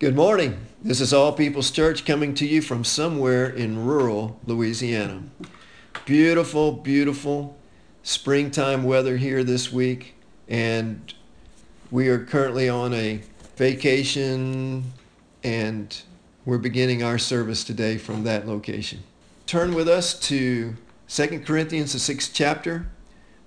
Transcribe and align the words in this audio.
Good 0.00 0.16
morning. 0.16 0.58
This 0.82 1.00
is 1.00 1.12
All 1.12 1.32
People's 1.32 1.70
Church 1.70 2.04
coming 2.04 2.34
to 2.34 2.46
you 2.46 2.60
from 2.62 2.82
somewhere 2.82 3.48
in 3.48 3.86
rural 3.86 4.40
Louisiana. 4.44 5.22
Beautiful, 6.04 6.72
beautiful 6.72 7.56
springtime 8.02 8.82
weather 8.82 9.16
here 9.16 9.44
this 9.44 9.72
week, 9.72 10.16
and 10.48 11.14
we 11.92 12.08
are 12.08 12.24
currently 12.24 12.68
on 12.68 12.92
a 12.92 13.22
vacation, 13.54 14.82
and 15.44 16.02
we're 16.44 16.58
beginning 16.58 17.04
our 17.04 17.16
service 17.16 17.62
today 17.62 17.96
from 17.96 18.24
that 18.24 18.48
location. 18.48 19.04
Turn 19.46 19.74
with 19.74 19.88
us 19.88 20.18
to 20.20 20.74
2 21.06 21.44
Corinthians, 21.46 21.92
the 21.92 22.00
sixth 22.00 22.32
chapter. 22.34 22.88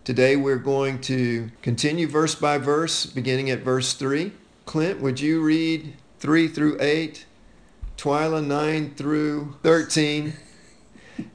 Today 0.06 0.38
we're 0.38 0.56
going 0.56 1.02
to 1.02 1.52
continue 1.62 2.08
verse 2.08 2.36
by 2.36 2.58
verse, 2.58 3.06
beginning 3.06 3.50
at 3.50 3.60
verse 3.60 3.94
3. 3.94 4.32
Clint, 4.66 5.02
would 5.02 5.20
you 5.20 5.42
read 5.42 5.94
3 6.20 6.48
through 6.48 6.78
8, 6.80 7.26
Twyla 7.96 8.46
9 8.46 8.96
through 8.96 9.56
13, 9.62 10.34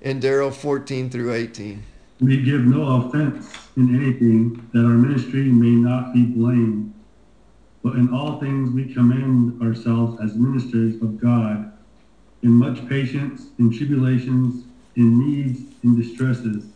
and 0.02 0.22
Daryl 0.22 0.52
14 0.52 1.08
through 1.08 1.32
18. 1.32 1.82
We 2.20 2.42
give 2.42 2.62
no 2.62 3.06
offense 3.06 3.48
in 3.76 3.94
anything 3.94 4.68
that 4.72 4.84
our 4.84 4.94
ministry 4.94 5.44
may 5.44 5.70
not 5.70 6.12
be 6.12 6.24
blamed, 6.24 6.94
but 7.84 7.94
in 7.94 8.12
all 8.12 8.40
things 8.40 8.70
we 8.70 8.92
commend 8.92 9.62
ourselves 9.62 10.20
as 10.20 10.34
ministers 10.34 11.00
of 11.00 11.20
God, 11.20 11.72
in 12.42 12.50
much 12.50 12.86
patience, 12.88 13.46
in 13.58 13.70
tribulations, 13.70 14.64
in 14.96 15.18
needs, 15.18 15.60
in 15.84 16.00
distresses, 16.00 16.66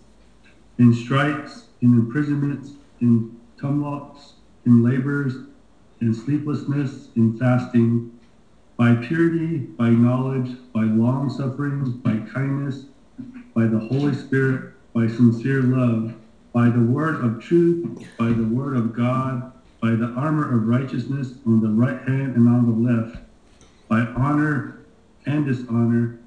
in 0.78 0.94
stripes, 0.94 1.64
in 1.80 1.92
imprisonments, 1.92 2.70
in 3.00 3.36
tumults, 3.58 4.34
in 4.64 4.84
labors, 4.84 5.34
in 6.06 6.14
sleeplessness, 6.14 7.08
in 7.16 7.36
fasting, 7.36 8.16
by 8.76 8.94
purity, 8.94 9.58
by 9.58 9.90
knowledge, 9.90 10.56
by 10.72 10.84
long 10.84 11.28
suffering, 11.28 11.90
by 12.04 12.16
kindness, 12.32 12.84
by 13.54 13.66
the 13.66 13.78
Holy 13.78 14.14
Spirit, 14.14 14.72
by 14.92 15.08
sincere 15.08 15.62
love, 15.62 16.14
by 16.52 16.68
the 16.68 16.80
word 16.80 17.16
of 17.24 17.42
truth, 17.42 18.06
by 18.16 18.28
the 18.28 18.44
word 18.44 18.76
of 18.76 18.92
God, 18.92 19.52
by 19.82 19.90
the 19.90 20.06
armor 20.10 20.56
of 20.56 20.68
righteousness 20.68 21.34
on 21.44 21.60
the 21.60 21.68
right 21.68 22.00
hand 22.06 22.36
and 22.36 22.48
on 22.48 22.66
the 22.66 22.88
left, 22.88 23.18
by 23.88 24.02
honor 24.14 24.82
and 25.26 25.44
dishonor, 25.44 26.20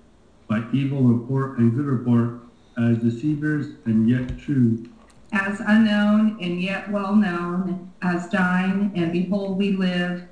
by 0.49 0.61
evil 0.73 1.03
report 1.03 1.57
and 1.57 1.73
good 1.73 1.85
report, 1.85 2.41
as 2.77 2.97
deceivers 2.97 3.75
and 3.85 4.09
yet 4.09 4.37
true, 4.37 4.85
as 5.31 5.59
unknown 5.59 6.37
and 6.41 6.61
yet 6.61 6.91
well 6.91 7.15
known, 7.15 7.87
as 8.01 8.29
dying 8.29 8.91
and 8.95 9.11
behold 9.11 9.57
we 9.57 9.71
live, 9.71 10.23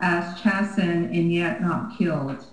as 0.00 0.40
chastened 0.40 1.14
and 1.14 1.32
yet 1.32 1.60
not 1.60 1.96
killed, 1.98 2.46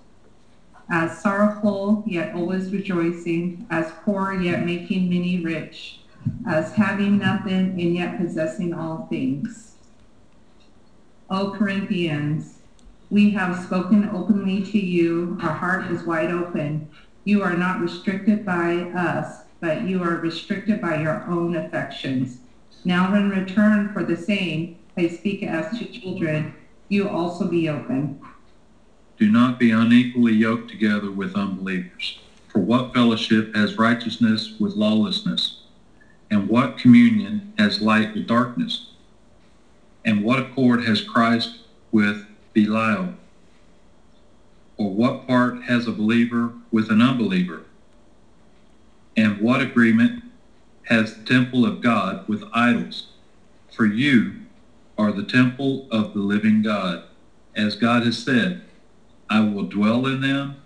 as 0.90 1.22
sorrowful 1.22 2.04
yet 2.06 2.36
always 2.36 2.72
rejoicing, 2.72 3.66
as 3.70 3.92
poor 4.04 4.42
yet 4.42 4.66
making 4.66 5.10
many 5.10 5.40
rich, 5.40 6.00
as 6.48 6.72
having 6.74 7.18
nothing 7.18 7.80
and 7.80 7.96
yet 7.96 8.18
possessing 8.18 8.74
all 8.74 9.06
things. 9.08 9.76
O 11.30 11.52
Corinthians, 11.52 12.58
we 13.10 13.32
have 13.32 13.64
spoken 13.64 14.10
openly 14.10 14.64
to 14.64 14.80
you, 14.80 15.38
our 15.42 15.54
heart 15.54 15.92
is 15.92 16.04
wide 16.04 16.32
open. 16.32 16.88
You 17.24 17.42
are 17.42 17.56
not 17.56 17.80
restricted 17.80 18.46
by 18.46 18.82
us 18.92 19.45
but 19.66 19.82
you 19.82 20.04
are 20.04 20.18
restricted 20.18 20.80
by 20.80 21.02
your 21.02 21.24
own 21.28 21.56
affections. 21.56 22.38
Now 22.84 23.16
in 23.16 23.32
return 23.32 23.92
for 23.94 24.04
the 24.04 24.16
same, 24.16 24.78
I 24.96 25.08
speak 25.08 25.42
as 25.42 25.80
to 25.80 25.86
children, 25.86 26.54
you 26.88 27.10
also 27.10 27.48
be 27.48 27.68
open. 27.68 28.22
Do 29.18 29.32
not 29.32 29.58
be 29.58 29.72
unequally 29.72 30.34
yoked 30.34 30.70
together 30.70 31.10
with 31.10 31.36
unbelievers. 31.36 32.20
For 32.48 32.60
what 32.60 32.94
fellowship 32.94 33.56
has 33.56 33.80
righteousness 33.80 34.54
with 34.60 34.76
lawlessness? 34.76 35.64
And 36.30 36.48
what 36.48 36.78
communion 36.78 37.52
has 37.58 37.82
light 37.82 38.14
with 38.14 38.28
darkness? 38.28 38.92
And 40.06 40.24
what 40.24 40.38
accord 40.38 40.86
has 40.86 41.02
Christ 41.02 41.58
with 41.92 42.28
Belial? 42.54 43.16
Or 44.78 44.94
what 44.94 45.26
part 45.26 45.64
has 45.64 45.88
a 45.88 45.92
believer 45.92 46.54
with 46.72 46.92
an 46.92 47.02
unbeliever? 47.02 47.64
And 49.18 49.40
what 49.40 49.62
agreement 49.62 50.24
has 50.84 51.16
the 51.16 51.24
temple 51.24 51.66
of 51.66 51.82
God 51.82 52.28
with 52.28 52.44
idols? 52.54 53.08
For 53.72 53.86
you 53.86 54.36
are 54.98 55.12
the 55.12 55.24
temple 55.26 55.88
of 55.92 56.14
the 56.14 56.20
living 56.20 56.62
God. 56.62 57.04
As 57.56 57.76
God 57.76 58.04
has 58.04 58.18
said, 58.18 58.62
I 59.30 59.40
will 59.42 59.64
dwell 59.64 60.06
in 60.06 60.22
them 60.22 60.62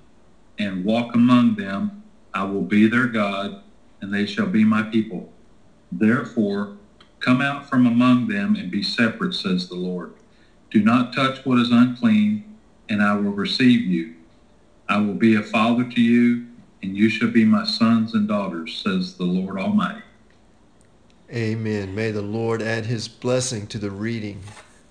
and 0.58 0.84
walk 0.84 1.16
among 1.16 1.56
them. 1.56 2.04
I 2.34 2.44
will 2.44 2.62
be 2.62 2.88
their 2.88 3.08
God, 3.08 3.62
and 4.02 4.14
they 4.14 4.26
shall 4.26 4.48
be 4.48 4.64
my 4.64 4.84
people. 4.84 5.32
Therefore, 5.92 6.78
come 7.20 7.42
out 7.42 7.70
from 7.70 7.86
among 7.86 8.28
them 8.28 8.56
and 8.56 8.70
be 8.72 8.84
separate, 8.84 9.34
says 9.34 9.68
the 9.68 9.76
Lord. 9.76 10.14
Do 10.72 10.82
not 10.84 11.14
touch 11.14 11.46
what 11.46 11.60
is 11.60 11.72
unclean, 11.72 12.58
and 12.88 13.02
I 13.02 13.16
will 13.16 13.32
receive 13.32 13.82
you. 13.82 14.16
I 14.88 14.98
will 14.98 15.16
be 15.16 15.36
a 15.36 15.44
father 15.44 15.84
to 15.84 16.02
you, 16.02 16.48
and 16.82 16.96
you 16.96 17.10
shall 17.10 17.30
be 17.30 17.46
my 17.46 17.66
sons 17.66 18.14
and 18.14 18.28
daughters, 18.28 18.82
says 18.84 19.16
the 19.16 19.26
Lord 19.26 19.60
Almighty. 19.60 20.02
Amen. 21.32 21.94
May 21.94 22.12
the 22.12 22.22
Lord 22.22 22.62
add 22.62 22.88
his 22.88 23.08
blessing 23.08 23.68
to 23.68 23.78
the 23.78 23.92
reading 23.92 24.42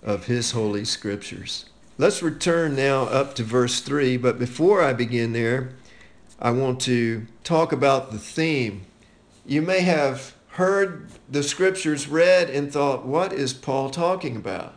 of 0.02 0.26
his 0.26 0.52
holy 0.52 0.84
scriptures. 0.84 1.66
Let's 1.96 2.22
return 2.22 2.76
now 2.76 3.04
up 3.04 3.34
to 3.34 3.42
verse 3.42 3.80
3, 3.80 4.18
but 4.18 4.38
before 4.38 4.82
I 4.82 4.92
begin 4.92 5.32
there, 5.32 5.70
I 6.38 6.52
want 6.52 6.80
to 6.82 7.26
talk 7.42 7.72
about 7.72 8.12
the 8.12 8.18
theme. 8.18 8.82
You 9.44 9.62
may 9.62 9.80
have 9.80 10.34
heard 10.50 11.08
the 11.28 11.42
scriptures 11.42 12.06
read 12.06 12.50
and 12.50 12.72
thought, 12.72 13.04
what 13.04 13.32
is 13.32 13.52
Paul 13.52 13.90
talking 13.90 14.36
about? 14.36 14.74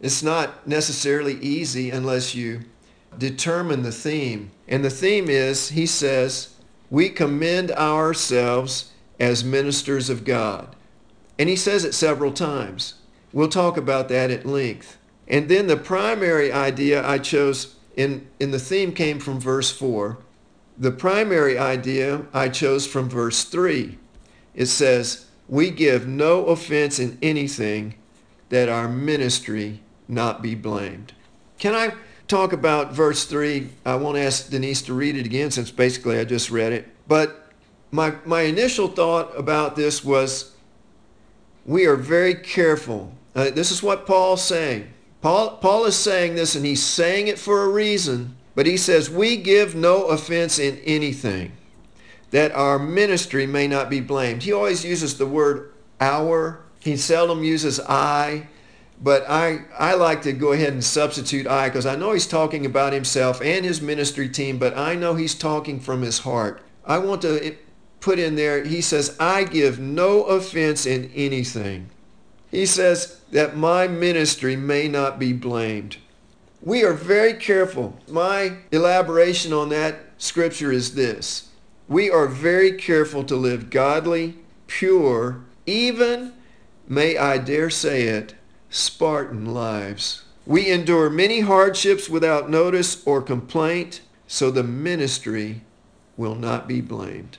It's 0.00 0.22
not 0.22 0.66
necessarily 0.66 1.34
easy 1.40 1.90
unless 1.90 2.34
you 2.34 2.62
determine 3.18 3.82
the 3.82 3.92
theme. 3.92 4.50
And 4.72 4.82
the 4.82 4.88
theme 4.88 5.28
is, 5.28 5.68
he 5.68 5.84
says, 5.84 6.54
we 6.88 7.10
commend 7.10 7.70
ourselves 7.72 8.90
as 9.20 9.44
ministers 9.44 10.08
of 10.08 10.24
God. 10.24 10.74
And 11.38 11.50
he 11.50 11.56
says 11.56 11.84
it 11.84 11.92
several 11.92 12.32
times. 12.32 12.94
We'll 13.34 13.50
talk 13.50 13.76
about 13.76 14.08
that 14.08 14.30
at 14.30 14.46
length. 14.46 14.96
And 15.28 15.50
then 15.50 15.66
the 15.66 15.76
primary 15.76 16.50
idea 16.50 17.06
I 17.06 17.18
chose 17.18 17.76
in, 17.96 18.26
in 18.40 18.50
the 18.50 18.58
theme 18.58 18.92
came 18.92 19.18
from 19.20 19.38
verse 19.38 19.70
4. 19.70 20.16
The 20.78 20.90
primary 20.90 21.58
idea 21.58 22.24
I 22.32 22.48
chose 22.48 22.86
from 22.86 23.10
verse 23.10 23.44
3. 23.44 23.98
It 24.54 24.66
says, 24.66 25.26
we 25.48 25.68
give 25.70 26.06
no 26.06 26.46
offense 26.46 26.98
in 26.98 27.18
anything 27.20 27.96
that 28.48 28.70
our 28.70 28.88
ministry 28.88 29.82
not 30.08 30.40
be 30.40 30.54
blamed. 30.54 31.12
Can 31.58 31.74
I 31.74 31.92
talk 32.32 32.54
about 32.54 32.94
verse 32.94 33.26
3. 33.26 33.68
I 33.84 33.94
won't 33.96 34.16
ask 34.16 34.48
Denise 34.48 34.80
to 34.82 34.94
read 34.94 35.16
it 35.16 35.26
again 35.26 35.50
since 35.50 35.70
basically 35.70 36.18
I 36.18 36.24
just 36.24 36.50
read 36.50 36.72
it. 36.72 36.88
But 37.06 37.52
my, 37.90 38.14
my 38.24 38.42
initial 38.42 38.88
thought 38.88 39.38
about 39.38 39.76
this 39.76 40.02
was 40.02 40.52
we 41.66 41.84
are 41.84 41.94
very 41.94 42.34
careful. 42.34 43.12
Uh, 43.34 43.50
this 43.50 43.70
is 43.70 43.82
what 43.82 44.06
Paul's 44.06 44.42
saying. 44.42 44.88
Paul, 45.20 45.58
Paul 45.58 45.84
is 45.84 45.94
saying 45.94 46.34
this 46.34 46.54
and 46.54 46.64
he's 46.64 46.82
saying 46.82 47.28
it 47.28 47.38
for 47.38 47.64
a 47.64 47.68
reason. 47.68 48.34
But 48.54 48.64
he 48.64 48.78
says, 48.78 49.10
we 49.10 49.36
give 49.36 49.74
no 49.74 50.06
offense 50.06 50.58
in 50.58 50.78
anything 50.78 51.52
that 52.30 52.52
our 52.52 52.78
ministry 52.78 53.46
may 53.46 53.68
not 53.68 53.90
be 53.90 54.00
blamed. 54.00 54.42
He 54.42 54.52
always 54.54 54.86
uses 54.86 55.18
the 55.18 55.26
word 55.26 55.74
our. 56.00 56.62
He 56.80 56.96
seldom 56.96 57.44
uses 57.44 57.78
I. 57.78 58.48
But 59.02 59.28
I, 59.28 59.62
I 59.76 59.94
like 59.94 60.22
to 60.22 60.32
go 60.32 60.52
ahead 60.52 60.72
and 60.72 60.84
substitute 60.84 61.46
I 61.46 61.68
because 61.68 61.86
I 61.86 61.96
know 61.96 62.12
he's 62.12 62.26
talking 62.26 62.64
about 62.64 62.92
himself 62.92 63.42
and 63.42 63.64
his 63.64 63.82
ministry 63.82 64.28
team, 64.28 64.58
but 64.58 64.78
I 64.78 64.94
know 64.94 65.16
he's 65.16 65.34
talking 65.34 65.80
from 65.80 66.02
his 66.02 66.20
heart. 66.20 66.62
I 66.84 66.98
want 66.98 67.22
to 67.22 67.44
eh, 67.44 67.54
put 67.98 68.20
in 68.20 68.36
there, 68.36 68.64
he 68.64 68.80
says, 68.80 69.16
I 69.18 69.44
give 69.44 69.80
no 69.80 70.22
offense 70.24 70.86
in 70.86 71.10
anything. 71.14 71.90
He 72.50 72.64
says 72.64 73.20
that 73.32 73.56
my 73.56 73.88
ministry 73.88 74.54
may 74.54 74.86
not 74.86 75.18
be 75.18 75.32
blamed. 75.32 75.96
We 76.60 76.84
are 76.84 76.92
very 76.92 77.34
careful. 77.34 77.98
My 78.06 78.58
elaboration 78.70 79.52
on 79.52 79.70
that 79.70 79.96
scripture 80.18 80.70
is 80.70 80.94
this. 80.94 81.48
We 81.88 82.08
are 82.08 82.28
very 82.28 82.72
careful 82.72 83.24
to 83.24 83.34
live 83.34 83.70
godly, 83.70 84.36
pure, 84.68 85.40
even, 85.66 86.34
may 86.86 87.16
I 87.16 87.38
dare 87.38 87.70
say 87.70 88.02
it, 88.02 88.34
Spartan 88.72 89.52
lives. 89.52 90.22
We 90.46 90.70
endure 90.70 91.10
many 91.10 91.40
hardships 91.40 92.08
without 92.08 92.48
notice 92.48 93.06
or 93.06 93.20
complaint, 93.20 94.00
so 94.26 94.50
the 94.50 94.62
ministry 94.62 95.60
will 96.16 96.34
not 96.34 96.66
be 96.66 96.80
blamed. 96.80 97.36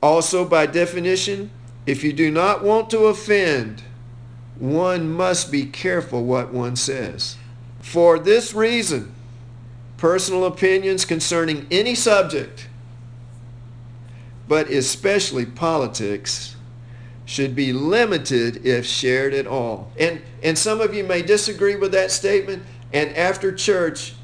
Also, 0.00 0.44
by 0.44 0.66
definition, 0.66 1.50
if 1.86 2.04
you 2.04 2.12
do 2.12 2.30
not 2.30 2.62
want 2.62 2.88
to 2.90 3.06
offend, 3.06 3.82
one 4.60 5.10
must 5.10 5.50
be 5.50 5.66
careful 5.66 6.24
what 6.24 6.52
one 6.52 6.76
says. 6.76 7.36
For 7.80 8.20
this 8.20 8.54
reason, 8.54 9.12
personal 9.96 10.44
opinions 10.44 11.04
concerning 11.04 11.66
any 11.72 11.96
subject, 11.96 12.68
but 14.46 14.70
especially 14.70 15.46
politics, 15.46 16.54
should 17.30 17.54
be 17.54 17.72
limited 17.72 18.66
if 18.66 18.84
shared 18.84 19.32
at 19.32 19.46
all. 19.46 19.92
And, 19.96 20.20
and 20.42 20.58
some 20.58 20.80
of 20.80 20.92
you 20.92 21.04
may 21.04 21.22
disagree 21.22 21.76
with 21.76 21.92
that 21.92 22.10
statement, 22.10 22.64
and 22.92 23.16
after 23.16 23.52
church, 23.52 24.14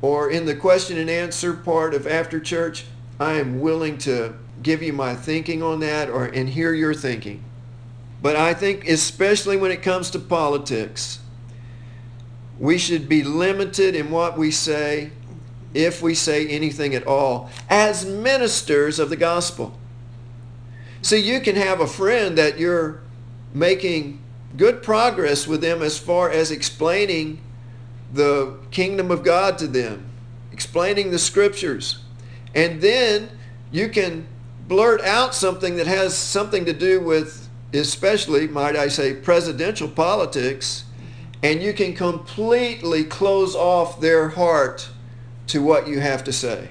or 0.00 0.30
in 0.30 0.46
the 0.46 0.56
question 0.56 0.96
and 0.96 1.10
answer 1.10 1.52
part 1.52 1.92
of 1.92 2.06
after 2.06 2.40
church, 2.40 2.86
I 3.20 3.34
am 3.34 3.60
willing 3.60 3.98
to 3.98 4.36
give 4.62 4.82
you 4.82 4.94
my 4.94 5.14
thinking 5.14 5.62
on 5.62 5.80
that 5.80 6.08
or 6.08 6.24
and 6.24 6.48
hear 6.48 6.72
your 6.72 6.94
thinking. 6.94 7.44
But 8.22 8.36
I 8.36 8.54
think 8.54 8.88
especially 8.88 9.58
when 9.58 9.70
it 9.70 9.82
comes 9.82 10.08
to 10.12 10.18
politics, 10.18 11.18
we 12.58 12.78
should 12.78 13.06
be 13.06 13.22
limited 13.22 13.94
in 13.94 14.10
what 14.10 14.38
we 14.38 14.50
say 14.50 15.10
if 15.74 16.00
we 16.00 16.14
say 16.14 16.48
anything 16.48 16.94
at 16.94 17.06
all 17.06 17.50
as 17.68 18.06
ministers 18.06 18.98
of 18.98 19.10
the 19.10 19.16
gospel. 19.16 19.78
See, 21.04 21.18
you 21.18 21.40
can 21.40 21.54
have 21.56 21.80
a 21.80 21.86
friend 21.86 22.38
that 22.38 22.58
you're 22.58 23.02
making 23.52 24.22
good 24.56 24.82
progress 24.82 25.46
with 25.46 25.60
them 25.60 25.82
as 25.82 25.98
far 25.98 26.30
as 26.30 26.50
explaining 26.50 27.42
the 28.14 28.56
kingdom 28.70 29.10
of 29.10 29.22
God 29.22 29.58
to 29.58 29.66
them, 29.66 30.06
explaining 30.50 31.10
the 31.10 31.18
scriptures. 31.18 31.98
And 32.54 32.80
then 32.80 33.28
you 33.70 33.90
can 33.90 34.26
blurt 34.66 35.02
out 35.02 35.34
something 35.34 35.76
that 35.76 35.86
has 35.86 36.16
something 36.16 36.64
to 36.64 36.72
do 36.72 37.00
with, 37.00 37.50
especially, 37.74 38.48
might 38.48 38.74
I 38.74 38.88
say, 38.88 39.12
presidential 39.12 39.90
politics, 39.90 40.84
and 41.42 41.62
you 41.62 41.74
can 41.74 41.92
completely 41.94 43.04
close 43.04 43.54
off 43.54 44.00
their 44.00 44.30
heart 44.30 44.88
to 45.48 45.62
what 45.62 45.86
you 45.86 46.00
have 46.00 46.24
to 46.24 46.32
say. 46.32 46.70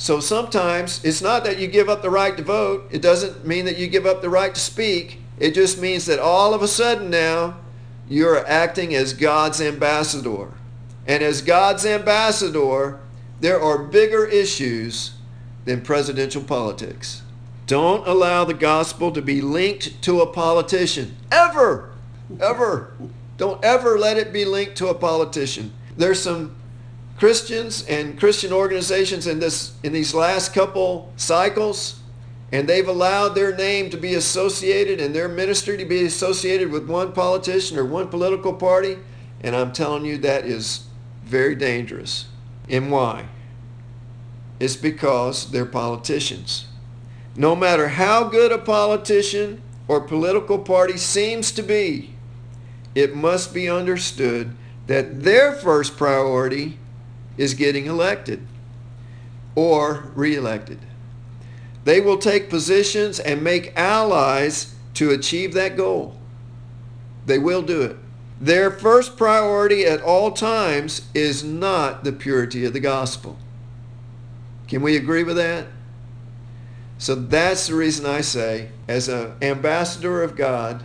So 0.00 0.18
sometimes 0.18 1.04
it's 1.04 1.20
not 1.20 1.44
that 1.44 1.58
you 1.58 1.66
give 1.66 1.90
up 1.90 2.00
the 2.00 2.08
right 2.08 2.34
to 2.34 2.42
vote. 2.42 2.88
It 2.90 3.02
doesn't 3.02 3.46
mean 3.46 3.66
that 3.66 3.76
you 3.76 3.86
give 3.86 4.06
up 4.06 4.22
the 4.22 4.30
right 4.30 4.54
to 4.54 4.60
speak. 4.60 5.18
It 5.38 5.52
just 5.52 5.78
means 5.78 6.06
that 6.06 6.18
all 6.18 6.54
of 6.54 6.62
a 6.62 6.68
sudden 6.68 7.10
now 7.10 7.58
you're 8.08 8.46
acting 8.46 8.94
as 8.94 9.12
God's 9.12 9.60
ambassador. 9.60 10.54
And 11.06 11.22
as 11.22 11.42
God's 11.42 11.84
ambassador, 11.84 12.98
there 13.40 13.60
are 13.60 13.76
bigger 13.76 14.24
issues 14.24 15.12
than 15.66 15.82
presidential 15.82 16.42
politics. 16.42 17.20
Don't 17.66 18.08
allow 18.08 18.46
the 18.46 18.54
gospel 18.54 19.12
to 19.12 19.20
be 19.20 19.42
linked 19.42 20.00
to 20.04 20.22
a 20.22 20.26
politician. 20.26 21.14
Ever. 21.30 21.92
Ever. 22.40 22.94
Don't 23.36 23.62
ever 23.62 23.98
let 23.98 24.16
it 24.16 24.32
be 24.32 24.46
linked 24.46 24.76
to 24.76 24.88
a 24.88 24.94
politician. 24.94 25.74
There's 25.98 26.22
some 26.22 26.56
Christians 27.20 27.84
and 27.84 28.18
Christian 28.18 28.50
organizations 28.50 29.26
in 29.26 29.40
this 29.40 29.74
in 29.82 29.92
these 29.92 30.14
last 30.14 30.54
couple 30.54 31.12
cycles 31.16 32.00
and 32.50 32.66
they've 32.66 32.88
allowed 32.88 33.34
their 33.34 33.54
name 33.54 33.90
to 33.90 33.98
be 33.98 34.14
associated 34.14 35.02
and 35.02 35.14
their 35.14 35.28
ministry 35.28 35.76
to 35.76 35.84
be 35.84 36.02
associated 36.04 36.72
with 36.72 36.88
one 36.88 37.12
politician 37.12 37.76
or 37.76 37.84
one 37.84 38.08
political 38.08 38.54
party 38.54 38.96
and 39.42 39.54
I'm 39.54 39.70
telling 39.70 40.06
you 40.06 40.16
that 40.18 40.46
is 40.46 40.86
very 41.22 41.54
dangerous. 41.54 42.24
And 42.70 42.90
why? 42.90 43.26
It's 44.58 44.76
because 44.76 45.50
they're 45.50 45.66
politicians. 45.66 46.68
No 47.36 47.54
matter 47.54 47.88
how 47.88 48.24
good 48.30 48.50
a 48.50 48.58
politician 48.58 49.60
or 49.88 50.00
political 50.00 50.58
party 50.58 50.96
seems 50.96 51.52
to 51.52 51.62
be, 51.62 52.14
it 52.94 53.14
must 53.14 53.52
be 53.52 53.68
understood 53.68 54.56
that 54.86 55.22
their 55.22 55.52
first 55.52 55.98
priority 55.98 56.78
is 57.40 57.54
getting 57.54 57.86
elected 57.86 58.46
or 59.54 60.12
reelected. 60.14 60.78
They 61.84 61.98
will 61.98 62.18
take 62.18 62.50
positions 62.50 63.18
and 63.18 63.42
make 63.42 63.72
allies 63.78 64.74
to 64.94 65.10
achieve 65.10 65.54
that 65.54 65.74
goal. 65.74 66.18
They 67.24 67.38
will 67.38 67.62
do 67.62 67.80
it. 67.80 67.96
Their 68.42 68.70
first 68.70 69.16
priority 69.16 69.86
at 69.86 70.02
all 70.02 70.32
times 70.32 71.08
is 71.14 71.42
not 71.42 72.04
the 72.04 72.12
purity 72.12 72.66
of 72.66 72.74
the 72.74 72.80
gospel. 72.80 73.38
Can 74.68 74.82
we 74.82 74.94
agree 74.94 75.22
with 75.22 75.36
that? 75.36 75.66
So 76.98 77.14
that's 77.14 77.68
the 77.68 77.74
reason 77.74 78.04
I 78.04 78.20
say, 78.20 78.68
as 78.86 79.08
an 79.08 79.32
ambassador 79.40 80.22
of 80.22 80.36
God, 80.36 80.84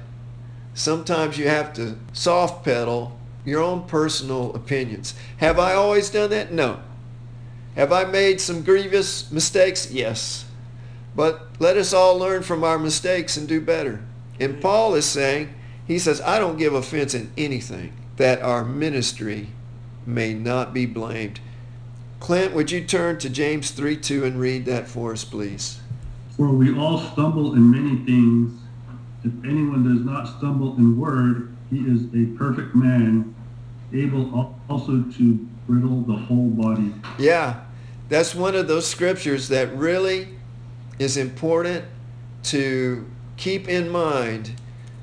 sometimes 0.73 1.37
you 1.37 1.49
have 1.49 1.73
to 1.73 1.97
soft 2.13 2.63
pedal 2.63 3.19
your 3.45 3.61
own 3.61 3.85
personal 3.85 4.53
opinions. 4.55 5.13
Have 5.37 5.59
I 5.59 5.73
always 5.73 6.09
done 6.09 6.31
that? 6.31 6.51
No. 6.51 6.79
Have 7.75 7.93
I 7.93 8.05
made 8.05 8.41
some 8.41 8.63
grievous 8.63 9.31
mistakes? 9.31 9.91
Yes. 9.91 10.45
But 11.15 11.47
let 11.59 11.77
us 11.77 11.93
all 11.93 12.17
learn 12.17 12.43
from 12.43 12.63
our 12.63 12.79
mistakes 12.79 13.37
and 13.37 13.47
do 13.47 13.61
better. 13.61 14.03
And 14.39 14.61
Paul 14.61 14.95
is 14.95 15.05
saying, 15.05 15.53
he 15.87 15.99
says, 15.99 16.19
I 16.21 16.39
don't 16.39 16.57
give 16.57 16.73
offense 16.73 17.13
in 17.13 17.31
anything 17.37 17.93
that 18.17 18.41
our 18.41 18.65
ministry 18.65 19.49
may 20.05 20.33
not 20.33 20.73
be 20.73 20.85
blamed. 20.85 21.39
Clint, 22.19 22.53
would 22.53 22.71
you 22.71 22.83
turn 22.83 23.19
to 23.19 23.29
James 23.29 23.71
3 23.71 23.97
2 23.97 24.25
and 24.25 24.39
read 24.39 24.65
that 24.65 24.87
for 24.87 25.11
us, 25.11 25.23
please? 25.23 25.79
For 26.35 26.49
we 26.49 26.77
all 26.77 26.99
stumble 26.99 27.53
in 27.53 27.69
many 27.69 28.03
things. 28.05 28.59
If 29.23 29.33
anyone 29.43 29.83
does 29.83 30.05
not 30.05 30.37
stumble 30.37 30.75
in 30.77 30.97
word, 30.97 31.55
he 31.69 31.79
is 31.79 32.03
a 32.13 32.37
perfect 32.37 32.75
man, 32.75 33.34
able 33.93 34.55
also 34.69 35.03
to 35.03 35.47
bridle 35.67 36.01
the 36.01 36.15
whole 36.15 36.49
body. 36.49 36.93
Yeah, 37.17 37.61
that's 38.09 38.35
one 38.35 38.55
of 38.55 38.67
those 38.67 38.87
scriptures 38.87 39.47
that 39.49 39.75
really 39.75 40.29
is 40.99 41.17
important 41.17 41.85
to 42.43 43.09
keep 43.37 43.67
in 43.67 43.89
mind. 43.89 44.53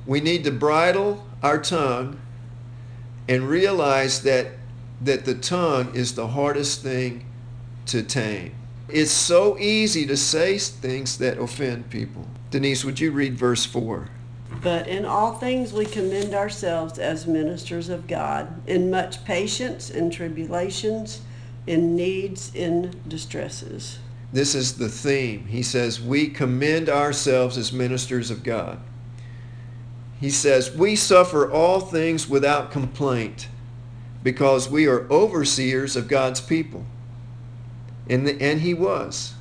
We 0.06 0.20
need 0.20 0.44
to 0.44 0.50
bridle 0.50 1.26
our 1.43 1.61
tongue 1.61 2.20
and 3.29 3.49
realize 3.49 4.23
that 4.23 4.52
that 5.00 5.25
the 5.25 5.34
tongue 5.34 5.93
is 5.94 6.14
the 6.14 6.29
hardest 6.29 6.81
thing 6.82 7.26
to 7.87 8.02
tame. 8.02 8.55
It's 8.88 9.11
so 9.11 9.58
easy 9.58 10.06
to 10.06 10.17
say 10.17 10.58
things 10.58 11.19
that 11.19 11.38
offend 11.38 11.90
people. 11.90 12.29
Denise, 12.50 12.84
would 12.84 13.00
you 13.00 13.11
read 13.11 13.37
verse 13.37 13.64
4? 13.64 14.08
But 14.62 14.87
in 14.87 15.05
all 15.05 15.35
things 15.35 15.73
we 15.73 15.85
commend 15.85 16.35
ourselves 16.35 16.99
as 16.99 17.26
ministers 17.26 17.88
of 17.88 18.06
God, 18.06 18.62
in 18.69 18.91
much 18.91 19.25
patience, 19.25 19.91
in 19.91 20.09
tribulations, 20.09 21.22
in 21.67 21.96
needs, 21.96 22.55
in 22.55 22.94
distresses. 23.08 23.98
This 24.32 24.55
is 24.55 24.79
the 24.79 24.89
theme. 24.89 25.46
He 25.46 25.63
says, 25.63 26.01
We 26.01 26.29
commend 26.29 26.89
ourselves 26.89 27.58
as 27.58 27.72
ministers 27.72 28.31
of 28.31 28.43
God. 28.43 28.79
He 30.20 30.31
says, 30.31 30.75
We 30.75 30.96
suffer 30.96 31.51
all 31.51 31.81
things 31.81 32.29
without 32.29 32.70
complaint 32.70 33.48
because 34.22 34.70
we 34.70 34.87
are 34.87 35.10
overseers 35.10 35.96
of 35.96 36.08
God's 36.08 36.41
people. 36.41 36.87
And, 38.08 38.27
the, 38.27 38.41
and 38.41 38.60
he 38.60 38.75
was. 38.75 39.34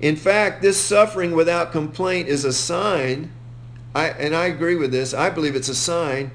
In 0.00 0.14
fact, 0.14 0.62
this 0.62 0.80
suffering 0.80 1.32
without 1.32 1.72
complaint 1.72 2.28
is 2.28 2.44
a 2.44 2.52
sign, 2.52 3.32
I, 3.94 4.08
and 4.08 4.34
I 4.34 4.46
agree 4.46 4.76
with 4.76 4.92
this, 4.92 5.14
I 5.14 5.30
believe 5.30 5.56
it's 5.56 5.68
a 5.68 5.74
sign 5.74 6.30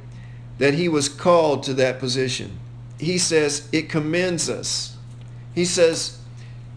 that 0.57 0.73
he 0.73 0.87
was 0.87 1.09
called 1.09 1.63
to 1.63 1.73
that 1.75 1.99
position. 1.99 2.59
He 2.99 3.17
says 3.17 3.67
it 3.71 3.89
commends 3.89 4.49
us. 4.49 4.97
He 5.53 5.65
says 5.65 6.19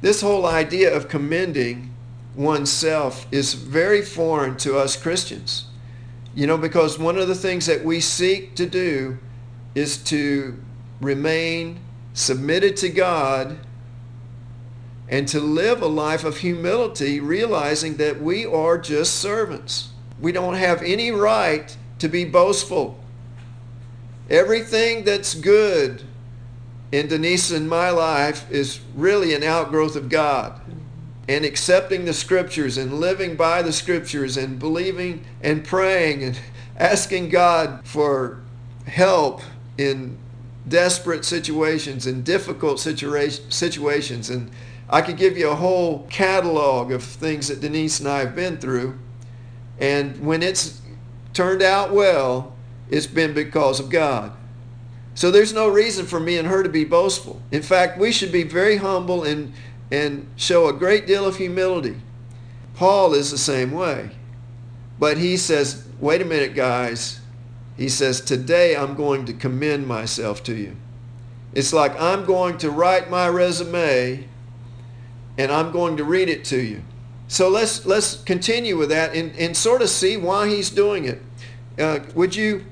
this 0.01 0.21
whole 0.21 0.47
idea 0.47 0.95
of 0.95 1.09
commending 1.09 1.95
oneself 2.35 3.27
is 3.33 3.55
very 3.55 4.03
foreign 4.03 4.57
to 4.59 4.77
us 4.79 4.97
Christians. 4.97 5.67
You 6.35 6.47
know, 6.47 6.59
because 6.59 6.99
one 6.99 7.17
of 7.17 7.29
the 7.29 7.35
things 7.35 7.67
that 7.67 7.85
we 7.85 8.01
seek 8.01 8.55
to 8.57 8.67
do 8.67 9.19
is 9.75 9.97
to 10.05 10.63
remain 11.01 11.81
submitted 12.13 12.77
to 12.79 12.89
God 12.89 13.59
and 15.09 15.29
to 15.29 15.41
live 15.41 15.81
a 15.83 15.87
life 15.87 16.25
of 16.25 16.39
humility, 16.39 17.21
realizing 17.21 17.97
that 17.97 18.21
we 18.21 18.45
are 18.45 18.77
just 18.77 19.15
servants. 19.15 19.91
We 20.21 20.33
don't 20.33 20.55
have 20.55 20.83
any 20.83 21.11
right 21.11 21.77
to 21.99 22.09
be 22.09 22.25
boastful. 22.25 22.99
Everything 24.31 25.05
that's 25.05 25.35
good 25.35 26.03
in 26.93 27.09
Denise 27.09 27.51
and 27.51 27.69
my 27.69 27.91
life 27.91 28.51
is 28.51 28.81
really 28.95 29.35
an 29.35 29.43
outgrowth 29.43 29.97
of 29.97 30.09
God. 30.09 30.61
And 31.29 31.45
accepting 31.45 32.05
the 32.05 32.15
scriptures 32.15 32.79
and 32.79 33.01
living 33.01 33.37
by 33.37 33.63
the 33.63 33.73
scriptures 33.73 34.37
and 34.37 34.59
believing 34.59 35.25
and 35.43 35.65
praying 35.65 36.23
and 36.23 36.39
asking 36.79 37.31
God 37.31 37.81
for 37.85 38.41
help 38.87 39.43
in 39.77 40.17
desperate 40.69 41.25
situations 41.25 42.07
and 42.07 42.25
difficult 42.25 42.79
situa- 42.79 43.53
situations. 43.53 44.31
And 44.31 44.51
I 44.89 45.03
could 45.03 45.17
give 45.17 45.37
you 45.37 45.51
a 45.51 45.55
whole 45.55 46.07
catalog 46.11 46.93
of 46.93 47.03
things 47.03 47.49
that 47.49 47.61
Denise 47.61 47.99
and 47.99 48.09
I 48.09 48.21
have 48.21 48.37
been 48.37 48.59
through. 48.59 48.99
And 49.79 50.25
when 50.25 50.43
it's 50.43 50.81
turned 51.33 51.63
out 51.63 51.93
well, 51.93 52.55
it's 52.91 53.07
been 53.07 53.35
because 53.35 53.81
of 53.81 53.91
God. 53.91 54.33
So 55.15 55.31
there's 55.31 55.53
no 55.53 55.69
reason 55.69 56.07
for 56.07 56.21
me 56.21 56.37
and 56.39 56.47
her 56.49 56.63
to 56.63 56.69
be 56.69 56.85
boastful. 56.85 57.41
In 57.51 57.63
fact, 57.63 57.99
we 57.99 58.13
should 58.13 58.33
be 58.33 58.43
very 58.43 58.77
humble 58.77 59.25
and, 59.25 59.53
and 59.91 60.29
show 60.37 60.69
a 60.69 60.73
great 60.73 61.07
deal 61.07 61.25
of 61.25 61.37
humility. 61.37 61.97
Paul 62.75 63.15
is 63.15 63.31
the 63.31 63.39
same 63.39 63.73
way. 63.73 64.11
But 64.99 65.19
he 65.19 65.37
says, 65.37 65.87
wait 66.01 66.23
a 66.23 66.27
minute, 66.27 66.55
guys. 66.55 67.21
He 67.77 67.89
says, 67.89 68.21
today 68.21 68.77
I'm 68.77 68.95
going 68.95 69.25
to 69.27 69.33
commend 69.33 69.87
myself 69.87 70.43
to 70.45 70.55
you. 70.55 70.77
It's 71.55 71.73
like 71.73 71.99
I'm 72.01 72.25
going 72.27 72.59
to 72.59 72.71
write 72.71 73.11
my 73.11 73.29
resume 73.29 74.29
and 75.39 75.53
I'm 75.53 75.73
going 75.73 75.97
to 75.97 76.05
read 76.05 76.29
it 76.29 76.45
to 76.47 76.59
you. 76.59 76.83
So 77.29 77.49
let's 77.49 77.85
let's 77.85 78.23
continue 78.23 78.77
with 78.77 78.91
that 78.91 79.15
and, 79.15 79.35
and 79.37 79.57
sort 79.57 79.83
of 79.83 79.89
see 79.89 80.17
why 80.17 80.49
he's 80.49 80.71
doing 80.71 81.05
it. 81.07 81.23
Uh, 81.79 82.01
would 82.15 82.35
you 82.35 82.65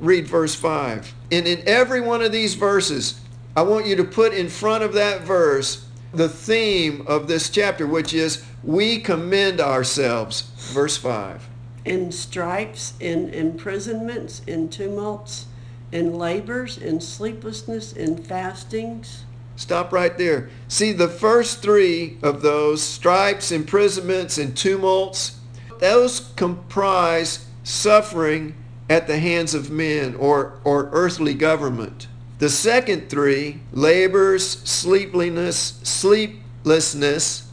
read 0.00 0.26
verse 0.26 0.54
5? 0.54 1.14
And 1.30 1.46
in 1.46 1.62
every 1.68 2.00
one 2.00 2.22
of 2.22 2.32
these 2.32 2.54
verses, 2.54 3.20
I 3.56 3.62
want 3.62 3.86
you 3.86 3.96
to 3.96 4.04
put 4.04 4.32
in 4.32 4.48
front 4.48 4.82
of 4.84 4.94
that 4.94 5.22
verse 5.22 5.86
the 6.12 6.28
theme 6.28 7.04
of 7.06 7.28
this 7.28 7.50
chapter, 7.50 7.86
which 7.86 8.14
is 8.14 8.44
we 8.62 8.98
commend 8.98 9.60
ourselves. 9.60 10.42
Verse 10.72 10.96
5. 10.96 11.46
In 11.84 12.10
stripes, 12.12 12.94
in 13.00 13.28
imprisonments, 13.30 14.42
in 14.46 14.68
tumults, 14.68 15.46
in 15.92 16.14
labors, 16.14 16.78
in 16.78 17.00
sleeplessness, 17.00 17.92
in 17.92 18.22
fastings. 18.22 19.24
Stop 19.58 19.92
right 19.92 20.16
there. 20.16 20.50
See, 20.68 20.92
the 20.92 21.08
first 21.08 21.62
three 21.62 22.16
of 22.22 22.42
those 22.42 22.80
stripes, 22.80 23.50
imprisonments, 23.50 24.38
and 24.38 24.56
tumults, 24.56 25.36
those 25.80 26.32
comprise 26.36 27.44
suffering 27.64 28.54
at 28.88 29.08
the 29.08 29.18
hands 29.18 29.54
of 29.54 29.68
men 29.68 30.14
or, 30.14 30.60
or 30.62 30.88
earthly 30.92 31.34
government. 31.34 32.06
The 32.38 32.48
second 32.48 33.10
three, 33.10 33.58
labors, 33.72 34.46
sleepiness, 34.46 35.80
sleeplessness, 35.82 37.50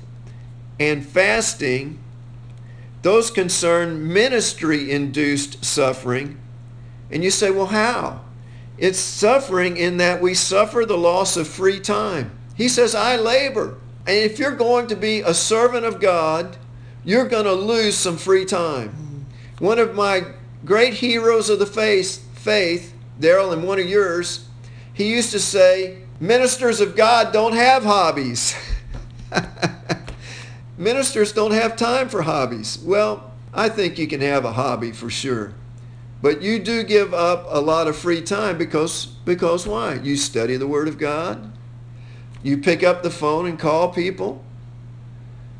and 0.79 1.03
fasting, 1.03 1.97
those 3.01 3.31
concern 3.31 4.13
ministry-induced 4.13 5.65
suffering. 5.65 6.37
And 7.09 7.23
you 7.23 7.31
say, 7.31 7.49
well, 7.49 7.65
how? 7.65 8.24
It's 8.77 8.99
suffering 8.99 9.77
in 9.77 9.97
that 9.97 10.21
we 10.21 10.33
suffer 10.33 10.85
the 10.85 10.97
loss 10.97 11.37
of 11.37 11.47
free 11.47 11.79
time. 11.79 12.31
He 12.55 12.67
says, 12.67 12.93
I 12.93 13.15
labor. 13.15 13.77
And 14.07 14.17
if 14.17 14.37
you're 14.37 14.55
going 14.55 14.87
to 14.87 14.95
be 14.95 15.21
a 15.21 15.33
servant 15.33 15.85
of 15.85 15.99
God, 15.99 16.57
you're 17.03 17.27
going 17.27 17.45
to 17.45 17.53
lose 17.53 17.95
some 17.95 18.17
free 18.17 18.45
time. 18.45 19.25
One 19.59 19.79
of 19.79 19.95
my 19.95 20.23
great 20.65 20.95
heroes 20.95 21.49
of 21.49 21.59
the 21.59 21.65
faith, 21.65 22.23
faith 22.37 22.93
Daryl, 23.19 23.53
and 23.53 23.63
one 23.63 23.79
of 23.79 23.85
yours, 23.85 24.47
he 24.93 25.09
used 25.09 25.31
to 25.31 25.39
say, 25.39 25.99
ministers 26.19 26.81
of 26.81 26.95
God 26.95 27.31
don't 27.31 27.53
have 27.53 27.83
hobbies. 27.83 28.55
ministers 30.77 31.31
don't 31.31 31.51
have 31.51 31.75
time 31.75 32.09
for 32.09 32.21
hobbies. 32.21 32.77
Well, 32.79 33.31
I 33.53 33.69
think 33.69 33.97
you 33.97 34.07
can 34.07 34.21
have 34.21 34.43
a 34.43 34.51
hobby 34.51 34.91
for 34.91 35.09
sure. 35.09 35.53
But 36.21 36.41
you 36.41 36.59
do 36.59 36.83
give 36.83 37.13
up 37.13 37.45
a 37.49 37.59
lot 37.59 37.87
of 37.87 37.95
free 37.95 38.21
time 38.21 38.57
because 38.57 39.05
because 39.05 39.67
why? 39.67 39.95
You 39.95 40.15
study 40.15 40.55
the 40.55 40.67
word 40.67 40.87
of 40.87 40.97
God. 40.97 41.51
You 42.41 42.57
pick 42.57 42.83
up 42.83 43.03
the 43.03 43.09
phone 43.09 43.47
and 43.47 43.59
call 43.59 43.89
people. 43.89 44.43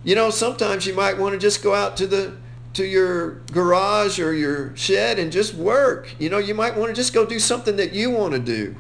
You 0.04 0.16
know, 0.16 0.30
sometimes 0.30 0.86
you 0.86 0.94
might 0.94 1.18
want 1.18 1.34
to 1.34 1.40
just 1.40 1.64
go 1.64 1.74
out 1.74 1.98
to 1.98 2.08
the 2.08 2.38
to 2.74 2.86
your 2.86 3.36
garage 3.52 4.20
or 4.20 4.34
your 4.34 4.76
shed 4.76 5.18
and 5.18 5.32
just 5.32 5.54
work. 5.54 6.14
You 6.20 6.30
know, 6.30 6.38
you 6.38 6.54
might 6.54 6.76
want 6.76 6.90
to 6.90 6.94
just 6.94 7.14
go 7.14 7.26
do 7.26 7.40
something 7.40 7.78
that 7.78 7.94
you 7.94 8.12
want 8.12 8.34
to 8.34 8.40
do. 8.40 8.76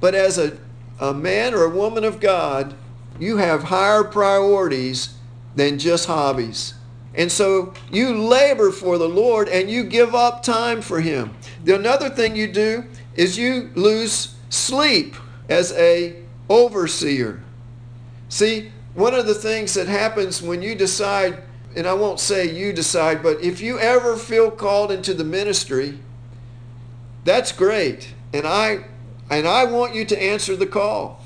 But 0.00 0.14
as 0.14 0.38
a, 0.38 0.58
a 0.98 1.14
man 1.14 1.54
or 1.54 1.64
a 1.64 1.70
woman 1.70 2.04
of 2.04 2.20
God, 2.20 2.74
you 3.18 3.36
have 3.36 3.64
higher 3.64 4.02
priorities 4.02 5.14
than 5.54 5.78
just 5.78 6.06
hobbies. 6.06 6.74
And 7.14 7.30
so 7.30 7.74
you 7.90 8.16
labor 8.16 8.70
for 8.70 8.98
the 8.98 9.08
Lord 9.08 9.48
and 9.48 9.70
you 9.70 9.84
give 9.84 10.14
up 10.14 10.42
time 10.42 10.80
for 10.80 11.00
him. 11.00 11.34
The 11.64 11.74
another 11.74 12.08
thing 12.08 12.36
you 12.36 12.52
do 12.52 12.84
is 13.14 13.36
you 13.36 13.70
lose 13.74 14.34
sleep 14.48 15.16
as 15.48 15.72
a 15.72 16.16
overseer. 16.48 17.42
See, 18.28 18.70
one 18.94 19.14
of 19.14 19.26
the 19.26 19.34
things 19.34 19.74
that 19.74 19.88
happens 19.88 20.40
when 20.40 20.62
you 20.62 20.74
decide, 20.74 21.42
and 21.76 21.86
I 21.86 21.94
won't 21.94 22.20
say 22.20 22.52
you 22.54 22.72
decide, 22.72 23.22
but 23.22 23.40
if 23.40 23.60
you 23.60 23.78
ever 23.78 24.16
feel 24.16 24.50
called 24.50 24.92
into 24.92 25.14
the 25.14 25.24
ministry, 25.24 25.98
that's 27.24 27.52
great. 27.52 28.14
And 28.32 28.46
I 28.46 28.84
and 29.28 29.46
I 29.46 29.64
want 29.64 29.94
you 29.94 30.04
to 30.06 30.20
answer 30.20 30.56
the 30.56 30.66
call. 30.66 31.24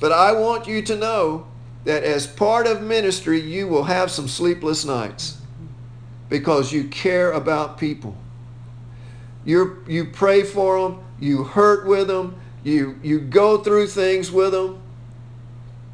But 0.00 0.12
I 0.12 0.32
want 0.32 0.66
you 0.66 0.82
to 0.82 0.96
know 0.96 1.46
that 1.84 2.02
as 2.02 2.26
part 2.26 2.66
of 2.66 2.82
ministry, 2.82 3.40
you 3.40 3.68
will 3.68 3.84
have 3.84 4.10
some 4.10 4.26
sleepless 4.26 4.84
nights 4.84 5.38
because 6.28 6.72
you 6.72 6.84
care 6.84 7.30
about 7.32 7.78
people. 7.78 8.16
you 9.44 9.82
you 9.86 10.06
pray 10.06 10.42
for 10.42 10.80
them, 10.80 11.04
you 11.20 11.44
hurt 11.44 11.86
with 11.86 12.08
them, 12.08 12.40
you, 12.62 12.98
you 13.02 13.20
go 13.20 13.58
through 13.58 13.86
things 13.88 14.32
with 14.32 14.52
them. 14.52 14.80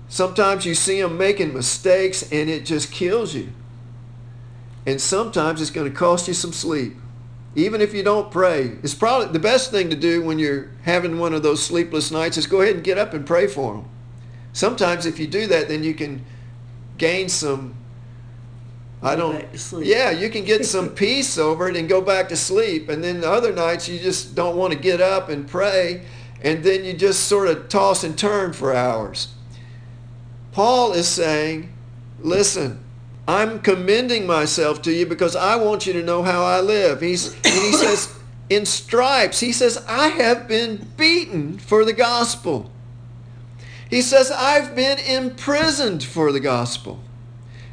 Sometimes 0.09 0.65
you 0.65 0.75
see 0.75 1.01
them 1.01 1.19
making 1.19 1.53
mistakes 1.53 2.23
and 2.31 2.49
it 2.49 2.65
just 2.65 2.93
kills 2.93 3.35
you. 3.35 3.53
And 4.87 5.01
sometimes 5.01 5.61
it's 5.61 5.71
going 5.71 5.91
to 5.91 5.97
cost 5.97 6.29
you 6.29 6.35
some 6.35 6.53
sleep. 6.53 6.97
Even 7.57 7.81
if 7.81 7.93
you 7.93 8.05
don't 8.05 8.31
pray, 8.31 8.79
it's 8.83 8.95
probably 8.95 9.33
the 9.33 9.41
best 9.41 9.73
thing 9.73 9.91
to 9.91 9.97
do 9.97 10.23
when 10.23 10.39
you're 10.39 10.71
having 10.83 11.19
one 11.19 11.35
of 11.35 11.43
those 11.43 11.61
sleepless 11.61 12.13
nights 12.13 12.37
is 12.37 12.47
go 12.47 12.61
ahead 12.61 12.77
and 12.77 12.85
get 12.85 12.97
up 12.97 13.13
and 13.13 13.27
pray 13.27 13.49
for 13.49 13.75
them 13.75 13.89
sometimes 14.53 15.07
if 15.07 15.19
you 15.19 15.27
do 15.27 15.47
that, 15.49 15.69
then 15.69 15.85
you 15.85 15.95
can 15.95 16.25
gain 16.99 17.29
some. 17.29 17.75
I 19.03 19.17
don't. 19.17 19.45
Yeah, 19.83 20.11
you 20.11 20.29
can 20.29 20.45
get 20.45 20.67
some 20.67 20.89
peace 21.05 21.39
over 21.39 21.69
it 21.69 21.77
and 21.77 21.89
go 21.89 22.01
back 22.01 22.29
to 22.29 22.37
sleep. 22.37 22.89
And 22.89 23.03
then 23.03 23.21
the 23.21 23.31
other 23.31 23.53
nights 23.53 23.89
you 23.89 23.99
just 23.99 24.35
don't 24.35 24.57
want 24.57 24.73
to 24.73 24.79
get 24.79 25.01
up 25.01 25.29
and 25.29 25.49
pray, 25.49 26.05
and 26.43 26.63
then 26.63 26.85
you 26.85 26.93
just 26.93 27.25
sort 27.25 27.49
of 27.49 27.69
toss 27.69 28.05
and 28.05 28.17
turn 28.19 28.53
for 28.53 28.75
hours. 28.75 29.29
Paul 30.53 30.93
is 30.93 31.09
saying, 31.09 31.73
listen, 32.19 32.85
I'm 33.29 33.61
commending 33.61 34.27
myself 34.27 34.83
to 34.83 34.93
you 34.93 35.07
because 35.07 35.37
I 35.37 35.57
want 35.57 35.87
you 35.87 35.93
to 35.95 36.03
know 36.03 36.23
how 36.23 36.43
I 36.43 36.61
live. 36.61 37.01
He's, 37.01 37.33
and 37.33 37.47
he 37.47 37.73
says, 37.73 38.13
in 38.51 38.67
stripes, 38.67 39.39
he 39.41 39.53
says, 39.53 39.83
I 39.87 40.09
have 40.09 40.49
been 40.49 40.89
beaten 40.97 41.59
for 41.59 41.85
the 41.85 41.93
gospel. 41.93 42.71
He 43.91 44.03
says, 44.03 44.31
I've 44.31 44.77
been 44.77 45.01
imprisoned 45.01 46.05
for 46.05 46.31
the 46.31 46.39
gospel. 46.39 47.01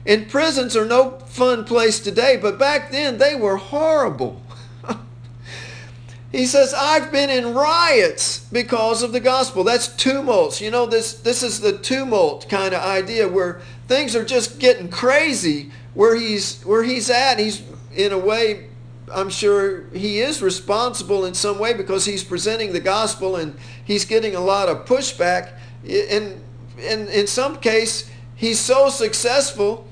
And 0.04 0.28
prisons 0.28 0.76
are 0.76 0.86
no 0.86 1.20
fun 1.20 1.64
place 1.64 2.00
today, 2.00 2.38
but 2.42 2.58
back 2.58 2.92
then 2.92 3.20
they 3.20 3.36
were 3.36 3.58
horrible. 3.58 4.42
he 6.32 6.48
says, 6.48 6.74
I've 6.74 7.12
been 7.12 7.30
in 7.30 7.54
riots 7.54 8.40
because 8.52 9.04
of 9.04 9.12
the 9.12 9.20
gospel. 9.20 9.64
That's 9.64 9.90
tumults. 9.90 10.60
You 10.60 10.72
know, 10.72 10.88
this, 10.88 11.14
this 11.14 11.44
is 11.44 11.60
the 11.60 11.78
tumult 11.78 12.50
kind 12.50 12.74
of 12.74 12.82
idea 12.82 13.28
where 13.28 13.62
things 13.88 14.16
are 14.16 14.26
just 14.26 14.60
getting 14.60 14.90
crazy 14.90 15.72
where 15.94 16.16
he's, 16.16 16.64
where 16.64 16.84
he's 16.84 17.10
at. 17.10 17.38
He's, 17.38 17.62
in 17.96 18.12
a 18.12 18.18
way, 18.18 18.68
I'm 19.14 19.30
sure 19.30 19.90
he 19.90 20.20
is 20.20 20.42
responsible 20.42 21.26
in 21.26 21.34
some 21.34 21.60
way 21.60 21.74
because 21.74 22.06
he's 22.06 22.24
presenting 22.24 22.72
the 22.72 22.80
gospel 22.80 23.36
and 23.36 23.56
he's 23.84 24.06
getting 24.06 24.36
a 24.36 24.40
lot 24.40 24.70
of 24.70 24.86
pushback 24.86 25.54
in, 25.88 26.42
in, 26.78 27.08
in 27.08 27.28
some 27.28 27.58
case, 27.58 28.10
he's 28.36 28.60
so 28.60 28.90
successful 28.90 29.88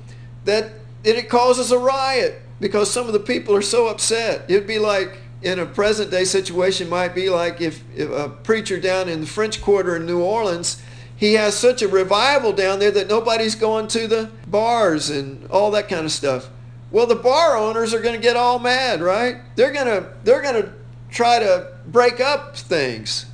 that 0.46 0.72
it 1.04 1.30
causes 1.30 1.72
a 1.72 1.80
riot 1.80 2.42
because 2.60 2.92
some 2.92 3.08
of 3.08 3.14
the 3.14 3.20
people 3.20 3.56
are 3.56 3.62
so 3.62 3.88
upset. 3.88 4.46
It'd 4.50 4.68
be 4.68 4.80
like 4.80 5.20
in 5.42 5.60
a 5.60 5.66
present 5.66 6.12
day 6.12 6.24
situation 6.24 6.90
might 6.90 7.14
be 7.14 7.30
like 7.30 7.62
if, 7.62 7.84
if 7.96 8.10
a 8.10 8.30
preacher 8.30 8.80
down 8.80 9.10
in 9.10 9.22
the 9.22 9.28
French 9.28 9.62
Quarter 9.62 9.96
in 9.96 10.06
New 10.06 10.22
Orleans, 10.22 10.82
he 11.16 11.34
has 11.34 11.56
such 11.56 11.82
a 11.82 11.88
revival 11.88 12.52
down 12.52 12.80
there 12.80 12.92
that 12.92 13.08
nobody's 13.08 13.56
going 13.56 13.88
to 13.90 14.08
the 14.08 14.32
bars 14.48 15.10
and 15.10 15.50
all 15.50 15.72
that 15.72 15.88
kind 15.88 16.06
of 16.06 16.12
stuff. 16.12 16.50
Well, 16.92 17.08
the 17.08 17.16
bar 17.16 17.58
owners 17.58 17.94
are 17.94 18.02
going 18.02 18.16
to 18.16 18.22
get 18.22 18.36
all 18.36 18.60
mad, 18.60 19.02
right? 19.02 19.38
They're 19.56 19.72
going 19.72 19.88
to 19.88 20.14
they're 20.24 20.42
going 20.42 20.62
to 20.62 20.74
try 21.10 21.40
to 21.40 21.74
break 21.88 22.20
up 22.20 22.56
things. 22.56 23.26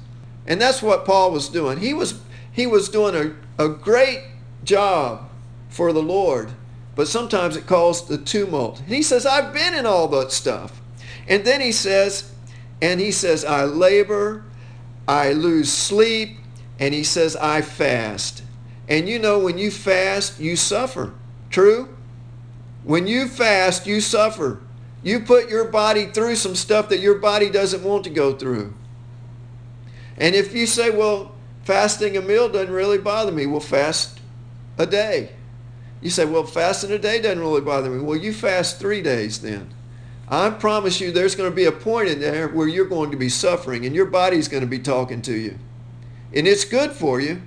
And 0.47 0.59
that's 0.59 0.81
what 0.81 1.05
Paul 1.05 1.31
was 1.31 1.49
doing. 1.49 1.79
He 1.79 1.93
was 1.93 2.19
he 2.51 2.67
was 2.67 2.89
doing 2.89 3.15
a, 3.57 3.63
a 3.63 3.69
great 3.69 4.23
job 4.63 5.29
for 5.69 5.93
the 5.93 6.03
Lord, 6.03 6.51
but 6.95 7.07
sometimes 7.07 7.55
it 7.55 7.65
caused 7.65 8.07
the 8.07 8.17
tumult. 8.17 8.79
And 8.79 8.89
he 8.89 9.01
says, 9.01 9.25
I've 9.25 9.53
been 9.53 9.73
in 9.73 9.85
all 9.85 10.07
that 10.09 10.31
stuff. 10.31 10.81
And 11.27 11.45
then 11.45 11.61
he 11.61 11.71
says, 11.71 12.31
and 12.81 12.99
he 12.99 13.11
says, 13.11 13.45
I 13.45 13.63
labor, 13.63 14.43
I 15.07 15.31
lose 15.33 15.71
sleep, 15.71 16.37
and 16.79 16.93
he 16.93 17.03
says, 17.03 17.35
I 17.35 17.61
fast. 17.61 18.43
And 18.89 19.07
you 19.07 19.19
know, 19.19 19.39
when 19.39 19.57
you 19.57 19.71
fast, 19.71 20.39
you 20.39 20.55
suffer. 20.55 21.13
True? 21.49 21.95
When 22.83 23.07
you 23.07 23.27
fast, 23.27 23.85
you 23.85 24.01
suffer. 24.01 24.61
You 25.03 25.21
put 25.21 25.49
your 25.49 25.65
body 25.65 26.07
through 26.07 26.35
some 26.35 26.55
stuff 26.55 26.89
that 26.89 26.99
your 26.99 27.15
body 27.15 27.49
doesn't 27.49 27.83
want 27.83 28.03
to 28.03 28.09
go 28.09 28.33
through. 28.33 28.73
And 30.17 30.35
if 30.35 30.53
you 30.53 30.65
say, 30.65 30.89
well, 30.89 31.33
fasting 31.63 32.17
a 32.17 32.21
meal 32.21 32.49
doesn't 32.49 32.73
really 32.73 32.97
bother 32.97 33.31
me, 33.31 33.45
well, 33.45 33.59
fast 33.59 34.19
a 34.77 34.85
day. 34.85 35.31
You 36.01 36.09
say, 36.09 36.25
well, 36.25 36.43
fasting 36.43 36.91
a 36.91 36.97
day 36.97 37.21
doesn't 37.21 37.39
really 37.39 37.61
bother 37.61 37.89
me. 37.89 37.99
Well, 37.99 38.17
you 38.17 38.33
fast 38.33 38.79
three 38.79 39.01
days 39.01 39.41
then. 39.41 39.73
I 40.27 40.49
promise 40.49 41.01
you 41.01 41.11
there's 41.11 41.35
going 41.35 41.49
to 41.49 41.55
be 41.55 41.65
a 41.65 41.71
point 41.71 42.07
in 42.07 42.19
there 42.21 42.47
where 42.47 42.67
you're 42.67 42.85
going 42.85 43.11
to 43.11 43.17
be 43.17 43.29
suffering 43.29 43.85
and 43.85 43.93
your 43.93 44.05
body's 44.05 44.47
going 44.47 44.61
to 44.61 44.67
be 44.67 44.79
talking 44.79 45.21
to 45.23 45.35
you. 45.35 45.59
And 46.33 46.47
it's 46.47 46.63
good 46.63 46.91
for 46.91 47.19
you. 47.19 47.41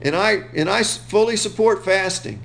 And 0.00 0.16
I, 0.16 0.44
and 0.54 0.68
I 0.68 0.82
fully 0.82 1.36
support 1.36 1.84
fasting. 1.84 2.42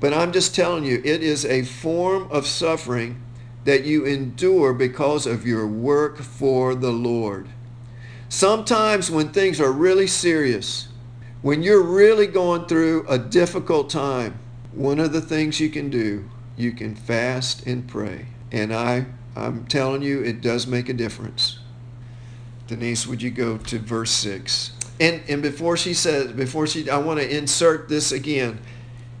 But 0.00 0.12
I'm 0.12 0.32
just 0.32 0.54
telling 0.54 0.84
you, 0.84 1.00
it 1.04 1.22
is 1.22 1.44
a 1.46 1.64
form 1.64 2.28
of 2.30 2.46
suffering 2.46 3.22
that 3.64 3.84
you 3.84 4.04
endure 4.04 4.72
because 4.72 5.26
of 5.26 5.46
your 5.46 5.66
work 5.66 6.18
for 6.18 6.74
the 6.74 6.92
Lord. 6.92 7.48
Sometimes 8.28 9.10
when 9.10 9.28
things 9.28 9.60
are 9.60 9.70
really 9.70 10.06
serious, 10.06 10.88
when 11.42 11.62
you're 11.62 11.82
really 11.82 12.26
going 12.26 12.66
through 12.66 13.06
a 13.08 13.18
difficult 13.18 13.88
time, 13.88 14.38
one 14.72 14.98
of 14.98 15.12
the 15.12 15.20
things 15.20 15.60
you 15.60 15.70
can 15.70 15.90
do, 15.90 16.28
you 16.56 16.72
can 16.72 16.94
fast 16.94 17.66
and 17.66 17.86
pray. 17.86 18.26
And 18.50 18.74
I, 18.74 19.06
I'm 19.36 19.66
telling 19.66 20.02
you, 20.02 20.22
it 20.22 20.40
does 20.40 20.66
make 20.66 20.88
a 20.88 20.92
difference. 20.92 21.58
Denise, 22.66 23.06
would 23.06 23.22
you 23.22 23.30
go 23.30 23.58
to 23.58 23.78
verse 23.78 24.10
6? 24.10 24.72
And, 24.98 25.22
and 25.28 25.42
before 25.42 25.76
she 25.76 25.94
says, 25.94 26.32
before 26.32 26.66
she, 26.66 26.90
I 26.90 26.98
want 26.98 27.20
to 27.20 27.36
insert 27.36 27.88
this 27.88 28.12
again. 28.12 28.58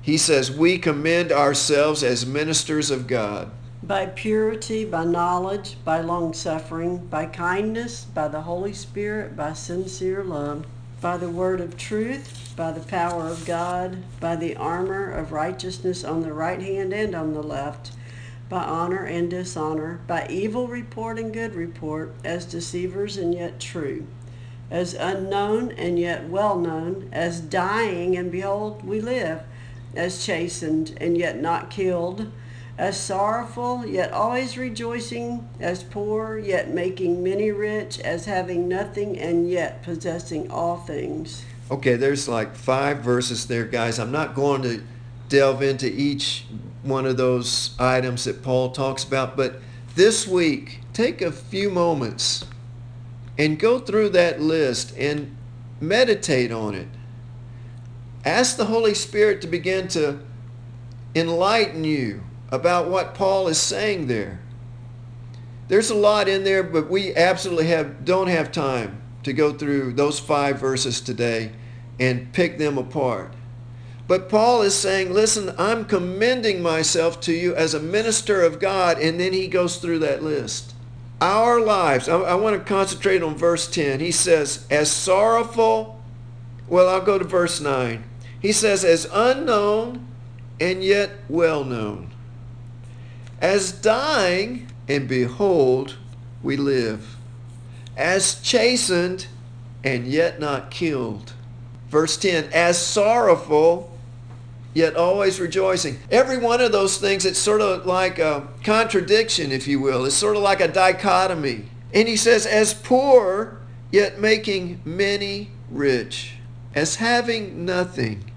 He 0.02 0.18
says, 0.18 0.50
we 0.50 0.78
commend 0.78 1.32
ourselves 1.32 2.02
as 2.02 2.24
ministers 2.26 2.90
of 2.90 3.06
God. 3.06 3.50
By 3.86 4.06
purity, 4.06 4.84
by 4.84 5.04
knowledge, 5.04 5.76
by 5.84 6.00
long 6.00 6.32
suffering, 6.32 7.06
by 7.06 7.26
kindness, 7.26 8.04
by 8.04 8.26
the 8.26 8.40
Holy 8.40 8.72
Spirit, 8.72 9.36
by 9.36 9.52
sincere 9.52 10.24
love, 10.24 10.66
by 11.00 11.16
the 11.16 11.28
word 11.28 11.60
of 11.60 11.76
truth, 11.76 12.52
by 12.56 12.72
the 12.72 12.80
power 12.80 13.28
of 13.28 13.46
God, 13.46 13.98
by 14.18 14.34
the 14.34 14.56
armor 14.56 15.12
of 15.12 15.30
righteousness 15.30 16.02
on 16.02 16.22
the 16.22 16.32
right 16.32 16.60
hand 16.60 16.92
and 16.92 17.14
on 17.14 17.32
the 17.32 17.44
left, 17.44 17.92
by 18.48 18.64
honor 18.64 19.04
and 19.04 19.30
dishonor, 19.30 20.00
by 20.08 20.26
evil 20.28 20.66
report 20.66 21.16
and 21.16 21.32
good 21.32 21.54
report, 21.54 22.12
as 22.24 22.44
deceivers 22.44 23.16
and 23.16 23.34
yet 23.34 23.60
true, 23.60 24.04
as 24.68 24.94
unknown 24.94 25.70
and 25.70 25.96
yet 25.96 26.28
well 26.28 26.58
known, 26.58 27.08
as 27.12 27.40
dying 27.40 28.16
and 28.16 28.32
behold 28.32 28.84
we 28.84 29.00
live, 29.00 29.42
as 29.94 30.26
chastened 30.26 30.92
and 31.00 31.16
yet 31.16 31.40
not 31.40 31.70
killed, 31.70 32.32
as 32.78 33.00
sorrowful, 33.00 33.86
yet 33.86 34.12
always 34.12 34.58
rejoicing, 34.58 35.48
as 35.60 35.82
poor, 35.82 36.38
yet 36.38 36.72
making 36.72 37.22
many 37.22 37.50
rich, 37.50 37.98
as 38.00 38.26
having 38.26 38.68
nothing 38.68 39.18
and 39.18 39.48
yet 39.48 39.82
possessing 39.82 40.50
all 40.50 40.76
things. 40.76 41.44
Okay, 41.70 41.96
there's 41.96 42.28
like 42.28 42.54
five 42.54 42.98
verses 42.98 43.46
there, 43.46 43.64
guys. 43.64 43.98
I'm 43.98 44.12
not 44.12 44.34
going 44.34 44.62
to 44.62 44.82
delve 45.28 45.62
into 45.62 45.90
each 45.90 46.44
one 46.82 47.06
of 47.06 47.16
those 47.16 47.74
items 47.78 48.24
that 48.24 48.42
Paul 48.42 48.70
talks 48.70 49.02
about, 49.02 49.36
but 49.36 49.60
this 49.94 50.26
week, 50.26 50.80
take 50.92 51.22
a 51.22 51.32
few 51.32 51.70
moments 51.70 52.44
and 53.38 53.58
go 53.58 53.78
through 53.78 54.10
that 54.10 54.40
list 54.40 54.94
and 54.96 55.34
meditate 55.80 56.52
on 56.52 56.74
it. 56.74 56.88
Ask 58.24 58.56
the 58.56 58.66
Holy 58.66 58.94
Spirit 58.94 59.40
to 59.40 59.46
begin 59.46 59.88
to 59.88 60.20
enlighten 61.14 61.84
you 61.84 62.22
about 62.50 62.88
what 62.88 63.14
Paul 63.14 63.48
is 63.48 63.60
saying 63.60 64.06
there. 64.06 64.40
There's 65.68 65.90
a 65.90 65.96
lot 65.96 66.28
in 66.28 66.44
there, 66.44 66.62
but 66.62 66.88
we 66.88 67.14
absolutely 67.14 67.66
have 67.66 68.04
don't 68.04 68.28
have 68.28 68.52
time 68.52 69.02
to 69.24 69.32
go 69.32 69.52
through 69.52 69.94
those 69.94 70.20
five 70.20 70.60
verses 70.60 71.00
today 71.00 71.50
and 71.98 72.32
pick 72.32 72.58
them 72.58 72.78
apart. 72.78 73.32
But 74.06 74.28
Paul 74.28 74.62
is 74.62 74.74
saying, 74.74 75.12
listen, 75.12 75.52
I'm 75.58 75.84
commending 75.84 76.62
myself 76.62 77.20
to 77.22 77.32
you 77.32 77.56
as 77.56 77.74
a 77.74 77.80
minister 77.80 78.40
of 78.42 78.60
God, 78.60 79.00
and 79.00 79.18
then 79.18 79.32
he 79.32 79.48
goes 79.48 79.78
through 79.78 79.98
that 80.00 80.22
list. 80.22 80.74
Our 81.20 81.60
lives, 81.60 82.08
I, 82.08 82.16
I 82.18 82.34
want 82.36 82.56
to 82.56 82.64
concentrate 82.64 83.22
on 83.22 83.34
verse 83.34 83.68
10. 83.68 83.98
He 83.98 84.12
says, 84.12 84.64
as 84.70 84.92
sorrowful, 84.92 86.00
well, 86.68 86.88
I'll 86.88 87.00
go 87.00 87.18
to 87.18 87.24
verse 87.24 87.60
9. 87.60 88.04
He 88.40 88.52
says, 88.52 88.84
as 88.84 89.08
unknown 89.12 90.06
and 90.60 90.84
yet 90.84 91.10
well 91.28 91.64
known 91.64 92.12
as 93.40 93.72
dying, 93.72 94.68
and 94.88 95.08
behold, 95.08 95.96
we 96.42 96.56
live. 96.56 97.16
As 97.96 98.40
chastened, 98.42 99.26
and 99.84 100.06
yet 100.06 100.40
not 100.40 100.70
killed. 100.70 101.32
Verse 101.88 102.16
10, 102.16 102.50
as 102.52 102.76
sorrowful, 102.78 103.96
yet 104.74 104.96
always 104.96 105.40
rejoicing. 105.40 105.98
Every 106.10 106.38
one 106.38 106.60
of 106.60 106.72
those 106.72 106.98
things, 106.98 107.24
it's 107.24 107.38
sort 107.38 107.60
of 107.60 107.86
like 107.86 108.18
a 108.18 108.48
contradiction, 108.64 109.52
if 109.52 109.66
you 109.68 109.80
will. 109.80 110.04
It's 110.04 110.16
sort 110.16 110.36
of 110.36 110.42
like 110.42 110.60
a 110.60 110.68
dichotomy. 110.68 111.66
And 111.94 112.08
he 112.08 112.16
says, 112.16 112.46
as 112.46 112.74
poor, 112.74 113.58
yet 113.90 114.20
making 114.20 114.82
many 114.84 115.50
rich. 115.70 116.34
As 116.74 116.96
having 116.96 117.64
nothing, 117.64 118.30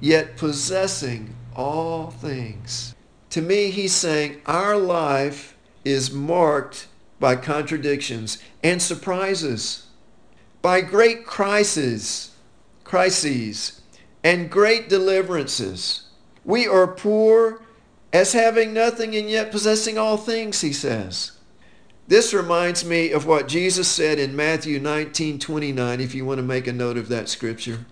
yet 0.00 0.36
possessing 0.36 1.34
all 1.54 2.10
things. 2.10 2.93
To 3.34 3.42
me, 3.42 3.70
he's 3.70 3.92
saying 3.92 4.42
our 4.46 4.76
life 4.76 5.56
is 5.84 6.12
marked 6.12 6.86
by 7.18 7.34
contradictions 7.34 8.40
and 8.62 8.80
surprises, 8.80 9.86
by 10.62 10.82
great 10.82 11.26
crises, 11.26 12.30
crises, 12.84 13.80
and 14.22 14.48
great 14.48 14.88
deliverances. 14.88 16.02
We 16.44 16.68
are 16.68 16.86
poor 16.86 17.60
as 18.12 18.34
having 18.34 18.72
nothing 18.72 19.16
and 19.16 19.28
yet 19.28 19.50
possessing 19.50 19.98
all 19.98 20.16
things, 20.16 20.60
he 20.60 20.72
says. 20.72 21.32
This 22.06 22.32
reminds 22.32 22.84
me 22.84 23.10
of 23.10 23.26
what 23.26 23.48
Jesus 23.48 23.88
said 23.88 24.20
in 24.20 24.36
Matthew 24.36 24.78
19, 24.78 25.40
29, 25.40 26.00
if 26.00 26.14
you 26.14 26.24
want 26.24 26.38
to 26.38 26.44
make 26.44 26.68
a 26.68 26.72
note 26.72 26.96
of 26.96 27.08
that 27.08 27.28
scripture. 27.28 27.84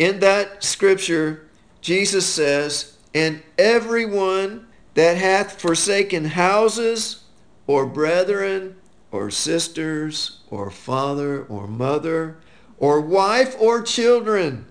In 0.00 0.18
that 0.18 0.64
scripture, 0.64 1.46
Jesus 1.80 2.26
says, 2.26 2.95
and 3.16 3.42
everyone 3.56 4.66
that 4.92 5.16
hath 5.16 5.58
forsaken 5.58 6.26
houses, 6.26 7.24
or 7.66 7.86
brethren, 7.86 8.76
or 9.10 9.30
sisters, 9.30 10.40
or 10.50 10.70
father, 10.70 11.42
or 11.44 11.66
mother, 11.66 12.36
or 12.76 13.00
wife, 13.00 13.56
or 13.58 13.80
children, 13.80 14.66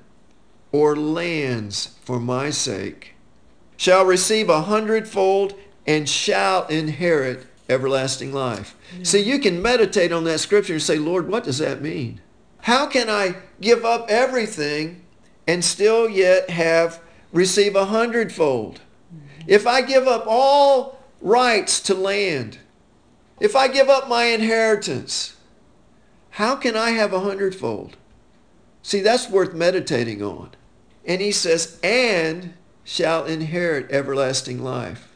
or 0.71 0.95
lands 0.95 1.97
for 2.03 2.19
my 2.19 2.51
sake, 2.51 3.15
shall 3.77 4.05
receive 4.05 4.47
a 4.47 4.61
hundredfold 4.61 5.55
and 5.87 6.07
shall 6.07 6.67
inherit 6.67 7.47
everlasting 7.67 8.31
life. 8.31 8.75
Yeah. 8.95 9.03
So 9.05 9.17
you 9.17 9.39
can 9.39 9.59
meditate 9.59 10.11
on 10.11 10.23
that 10.25 10.39
scripture 10.39 10.73
and 10.73 10.81
say, 10.83 10.99
Lord, 10.99 11.27
what 11.27 11.45
does 11.45 11.57
that 11.57 11.81
mean? 11.81 12.21
How 12.61 12.85
can 12.85 13.09
I 13.09 13.37
give 13.59 13.83
up 13.83 14.05
everything 14.07 15.01
and 15.47 15.65
still 15.65 16.07
yet 16.07 16.51
have 16.51 17.01
receive 17.35 17.75
a 17.75 17.85
hundredfold. 17.85 18.81
If 19.45 19.67
I 19.67 19.81
give 19.81 20.07
up 20.07 20.23
all 20.25 20.99
rights 21.21 21.79
to 21.81 21.93
land, 21.93 22.57
if 23.39 23.55
I 23.55 23.67
give 23.67 23.89
up 23.89 24.07
my 24.07 24.25
inheritance, 24.25 25.35
how 26.31 26.55
can 26.55 26.75
I 26.75 26.91
have 26.91 27.13
a 27.13 27.19
hundredfold? 27.19 27.97
See, 28.81 29.01
that's 29.01 29.29
worth 29.29 29.53
meditating 29.53 30.23
on. 30.23 30.51
And 31.05 31.21
he 31.21 31.31
says, 31.31 31.79
and 31.83 32.53
shall 32.83 33.25
inherit 33.25 33.91
everlasting 33.91 34.63
life. 34.63 35.09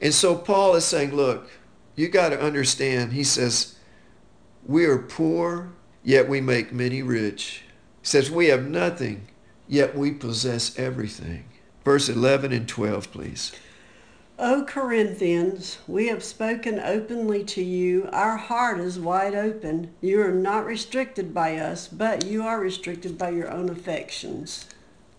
And 0.00 0.14
so 0.14 0.36
Paul 0.36 0.76
is 0.76 0.84
saying, 0.84 1.14
look, 1.14 1.50
you 1.96 2.08
got 2.08 2.30
to 2.30 2.40
understand. 2.40 3.12
He 3.12 3.24
says, 3.24 3.76
we 4.66 4.84
are 4.84 4.98
poor, 4.98 5.72
yet 6.04 6.28
we 6.28 6.40
make 6.40 6.72
many 6.72 7.02
rich. 7.02 7.64
He 8.00 8.06
says, 8.06 8.30
we 8.30 8.46
have 8.46 8.66
nothing, 8.66 9.26
yet 9.70 9.96
we 9.96 10.10
possess 10.10 10.78
everything. 10.78 11.44
Verse 11.84 12.10
11 12.10 12.52
and 12.52 12.68
12, 12.68 13.10
please. 13.12 13.52
O 14.38 14.64
Corinthians, 14.64 15.78
we 15.86 16.08
have 16.08 16.24
spoken 16.24 16.80
openly 16.80 17.44
to 17.44 17.62
you. 17.62 18.08
Our 18.12 18.36
heart 18.36 18.80
is 18.80 18.98
wide 18.98 19.34
open. 19.34 19.94
You 20.00 20.20
are 20.22 20.32
not 20.32 20.66
restricted 20.66 21.32
by 21.32 21.56
us, 21.56 21.86
but 21.86 22.26
you 22.26 22.42
are 22.42 22.58
restricted 22.58 23.16
by 23.16 23.30
your 23.30 23.50
own 23.50 23.68
affections. 23.70 24.66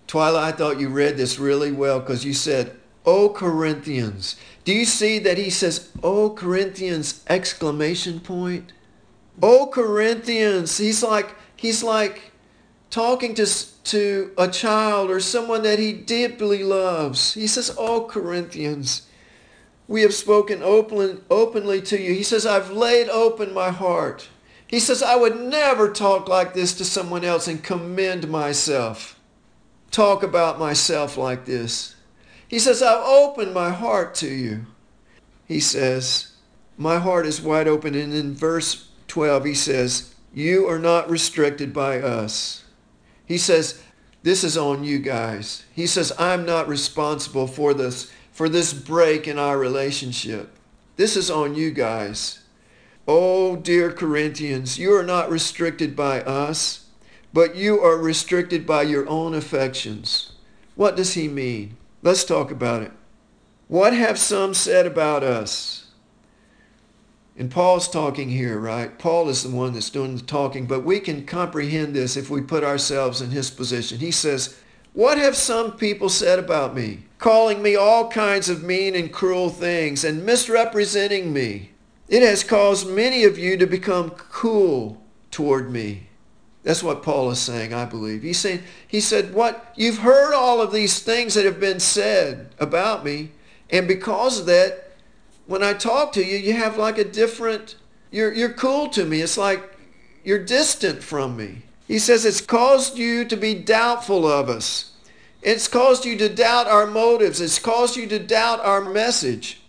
Twyla, 0.08 0.40
I 0.40 0.52
thought 0.52 0.80
you 0.80 0.90
read 0.90 1.18
this 1.18 1.40
really 1.40 1.72
well 1.72 2.00
because 2.00 2.26
you 2.26 2.34
said, 2.34 2.76
O 3.06 3.30
Corinthians. 3.30 4.36
Do 4.66 4.74
you 4.74 4.86
see 4.86 5.18
that 5.20 5.38
he 5.38 5.50
says, 5.50 5.90
O 6.04 6.32
Corinthians, 6.32 7.24
exclamation 7.30 8.20
point? 8.20 8.74
O 9.42 9.68
Corinthians. 9.68 10.78
He's 10.78 11.02
like, 11.02 11.36
he's 11.56 11.84
like, 11.84 12.31
talking 12.92 13.34
to, 13.36 13.46
to 13.86 14.32
a 14.38 14.48
child 14.48 15.10
or 15.10 15.20
someone 15.20 15.64
that 15.64 15.80
he 15.80 15.94
deeply 15.94 16.64
loves. 16.64 17.34
He 17.34 17.48
says, 17.48 17.74
Oh, 17.78 18.06
Corinthians, 18.06 19.08
we 19.88 20.04
have 20.04 20.14
spoken 20.14 20.62
open, 20.62 21.24
openly 21.30 21.82
to 21.82 22.00
you. 22.00 22.14
He 22.14 22.24
says, 22.24 22.46
I've 22.46 22.70
laid 22.70 23.10
open 23.10 23.54
my 23.54 23.72
heart. 23.72 24.30
He 24.68 24.80
says, 24.80 25.02
I 25.04 25.16
would 25.16 25.38
never 25.38 25.92
talk 25.92 26.30
like 26.30 26.54
this 26.54 26.74
to 26.76 26.86
someone 26.86 27.26
else 27.26 27.48
and 27.48 27.64
commend 27.64 28.30
myself. 28.30 29.20
Talk 29.90 30.24
about 30.24 30.60
myself 30.60 31.18
like 31.18 31.46
this. 31.46 31.96
He 32.48 32.60
says, 32.60 32.82
I've 32.82 33.04
opened 33.06 33.54
my 33.54 33.72
heart 33.72 34.16
to 34.16 34.30
you. 34.30 34.66
He 35.46 35.60
says, 35.60 36.34
my 36.78 37.00
heart 37.00 37.26
is 37.26 37.42
wide 37.42 37.68
open. 37.68 37.96
And 37.96 38.14
in 38.14 38.34
verse 38.34 38.90
12, 39.08 39.44
he 39.44 39.54
says, 39.54 40.16
you 40.34 40.68
are 40.70 40.80
not 40.80 41.10
restricted 41.10 41.74
by 41.74 42.00
us. 42.00 42.61
He 43.32 43.38
says, 43.38 43.82
this 44.24 44.44
is 44.44 44.58
on 44.58 44.84
you 44.84 45.00
guys. 45.00 45.64
He 45.74 45.88
says, 45.88 46.12
I'm 46.20 46.46
not 46.46 46.68
responsible 46.68 47.48
for 47.48 47.74
this, 47.74 48.12
for 48.34 48.50
this 48.50 48.74
break 48.74 49.26
in 49.26 49.40
our 49.40 49.58
relationship. 49.58 50.52
This 50.98 51.16
is 51.16 51.32
on 51.32 51.56
you 51.56 51.72
guys. 51.72 52.42
Oh, 53.08 53.56
dear 53.56 53.90
Corinthians, 53.94 54.78
you 54.78 54.94
are 54.94 55.06
not 55.06 55.30
restricted 55.32 55.96
by 55.96 56.20
us, 56.24 56.88
but 57.32 57.56
you 57.56 57.80
are 57.80 57.96
restricted 57.96 58.68
by 58.68 58.82
your 58.82 59.08
own 59.08 59.34
affections. 59.34 60.34
What 60.76 60.98
does 60.98 61.14
he 61.14 61.30
mean? 61.30 61.78
Let's 62.02 62.26
talk 62.26 62.52
about 62.52 62.82
it. 62.82 62.92
What 63.70 63.94
have 63.94 64.20
some 64.20 64.54
said 64.54 64.86
about 64.86 65.24
us? 65.24 65.86
And 67.38 67.50
Paul's 67.50 67.88
talking 67.88 68.30
here, 68.30 68.60
right? 68.60 68.98
Paul 69.00 69.30
is 69.30 69.44
the 69.44 69.56
one 69.56 69.74
that's 69.74 69.90
doing 69.90 70.16
the 70.16 70.22
talking, 70.22 70.66
but 70.66 70.84
we 70.84 71.00
can 71.00 71.26
comprehend 71.26 71.96
this 71.96 72.18
if 72.18 72.30
we 72.30 72.42
put 72.42 72.64
ourselves 72.64 73.22
in 73.22 73.32
his 73.32 73.50
position. 73.50 74.00
He 74.00 74.12
says, 74.12 74.60
What 74.94 75.18
have 75.18 75.36
some 75.36 75.74
people 75.78 76.10
said 76.10 76.40
about 76.40 76.76
me? 76.76 77.06
Calling 77.20 77.62
me 77.62 77.76
all 77.76 78.10
kinds 78.10 78.50
of 78.50 78.64
mean 78.64 78.96
and 78.96 79.14
cruel 79.14 79.50
things 79.50 80.04
and 80.04 80.26
misrepresenting 80.26 81.32
me. 81.32 81.72
It 82.10 82.22
has 82.22 82.44
caused 82.44 82.90
many 82.90 83.24
of 83.24 83.38
you 83.38 83.56
to 83.58 83.66
become 83.66 84.10
cool 84.10 85.02
toward 85.32 85.72
me. 85.72 86.10
That's 86.64 86.84
what 86.84 87.02
Paul 87.02 87.32
is 87.32 87.40
saying, 87.40 87.74
I 87.74 87.86
believe. 87.86 88.22
He's 88.22 88.38
saying, 88.38 88.62
he 88.88 89.00
said, 89.00 89.34
what, 89.34 89.74
you've 89.76 90.00
heard 90.00 90.34
all 90.34 90.62
of 90.62 90.72
these 90.72 91.00
things 91.00 91.34
that 91.34 91.46
have 91.46 91.60
been 91.60 91.80
said 91.80 92.54
about 92.60 93.04
me. 93.04 93.32
And 93.72 93.88
because 93.88 94.40
of 94.40 94.46
that, 94.48 94.91
when 95.52 95.64
I 95.64 95.74
talk 95.74 96.14
to 96.14 96.26
you, 96.26 96.38
you 96.38 96.54
have 96.54 96.78
like 96.78 96.98
a 96.98 97.04
different, 97.04 97.76
you're, 98.10 98.34
you're 98.34 98.54
cool 98.54 98.88
to 98.90 99.04
me. 99.04 99.20
It's 99.20 99.38
like 99.38 99.78
you're 100.24 100.44
distant 100.44 101.04
from 101.04 101.36
me. 101.36 101.64
He 101.90 102.00
says 102.00 102.24
it's 102.24 102.40
caused 102.40 102.98
you 102.98 103.26
to 103.26 103.36
be 103.36 103.54
doubtful 103.54 104.26
of 104.26 104.48
us. 104.48 104.92
It's 105.42 105.68
caused 105.68 106.06
you 106.06 106.18
to 106.20 106.30
doubt 106.30 106.68
our 106.68 106.88
motives. 106.88 107.42
It's 107.42 107.60
caused 107.60 107.98
you 107.98 108.08
to 108.08 108.18
doubt 108.18 108.62
our 108.62 108.80
message. 108.80 109.60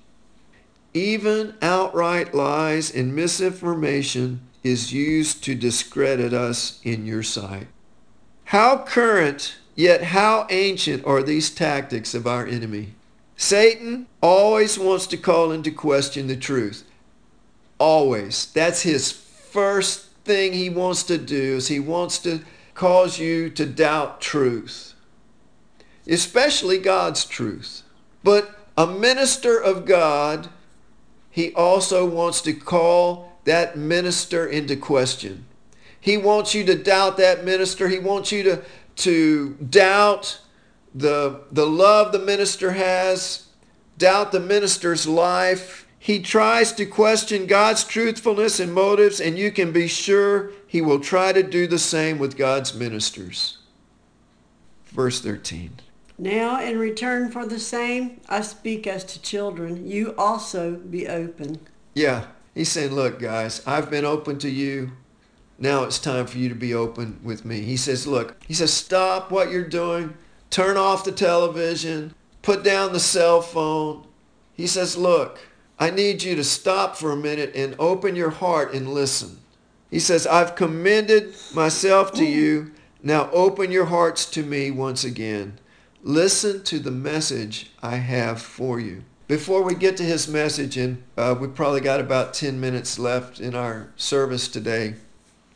Even 0.94 1.56
outright 1.60 2.32
lies 2.32 2.94
and 2.94 3.16
misinformation 3.16 4.40
is 4.62 4.92
used 4.92 5.42
to 5.44 5.56
discredit 5.56 6.32
us 6.32 6.80
in 6.84 7.06
your 7.06 7.24
sight. 7.24 7.66
How 8.44 8.84
current, 8.84 9.56
yet 9.74 10.04
how 10.04 10.46
ancient 10.48 11.04
are 11.04 11.24
these 11.24 11.50
tactics 11.50 12.14
of 12.14 12.24
our 12.24 12.46
enemy? 12.46 12.94
Satan 13.42 14.06
always 14.20 14.78
wants 14.78 15.08
to 15.08 15.16
call 15.16 15.50
into 15.50 15.72
question 15.72 16.28
the 16.28 16.36
truth. 16.36 16.84
Always. 17.76 18.46
That's 18.52 18.82
his 18.82 19.10
first 19.10 20.06
thing 20.24 20.52
he 20.52 20.70
wants 20.70 21.02
to 21.02 21.18
do 21.18 21.56
is 21.56 21.66
he 21.66 21.80
wants 21.80 22.20
to 22.20 22.42
cause 22.74 23.18
you 23.18 23.50
to 23.50 23.66
doubt 23.66 24.20
truth, 24.20 24.94
especially 26.06 26.78
God's 26.78 27.24
truth. 27.24 27.82
But 28.22 28.56
a 28.78 28.86
minister 28.86 29.60
of 29.60 29.86
God 29.86 30.48
he 31.28 31.52
also 31.54 32.06
wants 32.06 32.42
to 32.42 32.52
call 32.52 33.32
that 33.42 33.76
minister 33.76 34.46
into 34.46 34.76
question. 34.76 35.46
He 36.00 36.16
wants 36.16 36.54
you 36.54 36.62
to 36.66 36.80
doubt 36.80 37.16
that 37.16 37.44
minister. 37.44 37.88
He 37.88 37.98
wants 37.98 38.30
you 38.30 38.44
to, 38.44 38.62
to 38.98 39.54
doubt 39.54 40.41
the, 40.94 41.42
the 41.50 41.66
love 41.66 42.12
the 42.12 42.18
minister 42.18 42.72
has, 42.72 43.48
doubt 43.98 44.32
the 44.32 44.40
minister's 44.40 45.06
life. 45.06 45.86
He 45.98 46.20
tries 46.20 46.72
to 46.72 46.86
question 46.86 47.46
God's 47.46 47.84
truthfulness 47.84 48.58
and 48.58 48.72
motives, 48.72 49.20
and 49.20 49.38
you 49.38 49.52
can 49.52 49.72
be 49.72 49.86
sure 49.86 50.50
he 50.66 50.80
will 50.80 51.00
try 51.00 51.32
to 51.32 51.42
do 51.42 51.66
the 51.66 51.78
same 51.78 52.18
with 52.18 52.36
God's 52.36 52.74
ministers. 52.74 53.58
Verse 54.86 55.20
13. 55.20 55.80
Now, 56.18 56.62
in 56.62 56.78
return 56.78 57.30
for 57.30 57.46
the 57.46 57.58
same, 57.58 58.20
I 58.28 58.42
speak 58.42 58.86
as 58.86 59.04
to 59.04 59.22
children. 59.22 59.86
You 59.86 60.14
also 60.18 60.74
be 60.76 61.08
open. 61.08 61.60
Yeah, 61.94 62.26
he's 62.54 62.68
saying, 62.68 62.92
look, 62.92 63.18
guys, 63.18 63.62
I've 63.66 63.90
been 63.90 64.04
open 64.04 64.38
to 64.40 64.50
you. 64.50 64.92
Now 65.58 65.84
it's 65.84 65.98
time 65.98 66.26
for 66.26 66.38
you 66.38 66.48
to 66.48 66.54
be 66.54 66.74
open 66.74 67.20
with 67.22 67.44
me. 67.44 67.60
He 67.62 67.76
says, 67.76 68.06
look, 68.06 68.36
he 68.46 68.54
says, 68.54 68.72
stop 68.72 69.30
what 69.30 69.50
you're 69.50 69.68
doing. 69.68 70.14
Turn 70.52 70.76
off 70.76 71.02
the 71.02 71.12
television. 71.12 72.14
Put 72.42 72.62
down 72.62 72.92
the 72.92 73.00
cell 73.00 73.40
phone. 73.40 74.06
He 74.52 74.66
says, 74.66 74.98
look, 74.98 75.40
I 75.78 75.88
need 75.88 76.22
you 76.22 76.36
to 76.36 76.44
stop 76.44 76.94
for 76.94 77.10
a 77.10 77.16
minute 77.16 77.52
and 77.56 77.74
open 77.78 78.14
your 78.14 78.28
heart 78.28 78.74
and 78.74 78.92
listen. 78.92 79.38
He 79.90 79.98
says, 79.98 80.26
I've 80.26 80.54
commended 80.54 81.34
myself 81.54 82.12
to 82.12 82.26
you. 82.26 82.72
Now 83.02 83.30
open 83.30 83.72
your 83.72 83.86
hearts 83.86 84.26
to 84.32 84.42
me 84.42 84.70
once 84.70 85.04
again. 85.04 85.58
Listen 86.02 86.62
to 86.64 86.78
the 86.78 86.90
message 86.90 87.70
I 87.82 87.96
have 87.96 88.42
for 88.42 88.78
you. 88.78 89.04
Before 89.28 89.62
we 89.62 89.74
get 89.74 89.96
to 89.96 90.02
his 90.02 90.28
message, 90.28 90.76
and 90.76 91.02
uh, 91.16 91.34
we 91.40 91.48
probably 91.48 91.80
got 91.80 91.98
about 91.98 92.34
10 92.34 92.60
minutes 92.60 92.98
left 92.98 93.40
in 93.40 93.54
our 93.54 93.90
service 93.96 94.48
today, 94.48 94.96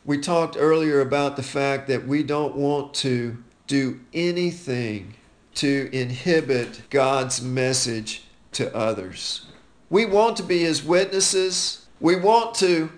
we 0.06 0.16
talked 0.16 0.56
earlier 0.58 1.00
about 1.00 1.36
the 1.36 1.42
fact 1.42 1.86
that 1.88 2.06
we 2.06 2.22
don't 2.22 2.56
want 2.56 2.94
to 2.94 3.36
do 3.66 4.00
anything 4.12 5.14
to 5.56 5.88
inhibit 5.92 6.88
God's 6.90 7.40
message 7.42 8.24
to 8.52 8.74
others. 8.74 9.46
We 9.88 10.04
want 10.04 10.36
to 10.38 10.42
be 10.42 10.60
his 10.60 10.84
witnesses. 10.84 11.86
We 12.00 12.16
want 12.16 12.54
to 12.56 12.90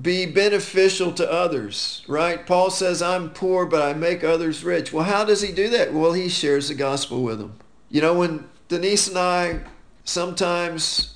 be 0.00 0.26
beneficial 0.26 1.12
to 1.12 1.30
others, 1.30 2.02
right? 2.08 2.44
Paul 2.44 2.70
says, 2.70 3.00
I'm 3.00 3.30
poor, 3.30 3.64
but 3.64 3.82
I 3.82 3.94
make 3.94 4.24
others 4.24 4.64
rich. 4.64 4.92
Well, 4.92 5.04
how 5.04 5.24
does 5.24 5.40
he 5.40 5.52
do 5.52 5.68
that? 5.70 5.94
Well, 5.94 6.12
he 6.12 6.28
shares 6.28 6.68
the 6.68 6.74
gospel 6.74 7.22
with 7.22 7.38
them. 7.38 7.58
You 7.90 8.00
know, 8.00 8.14
when 8.14 8.48
Denise 8.68 9.08
and 9.08 9.18
I 9.18 9.60
sometimes 10.04 11.14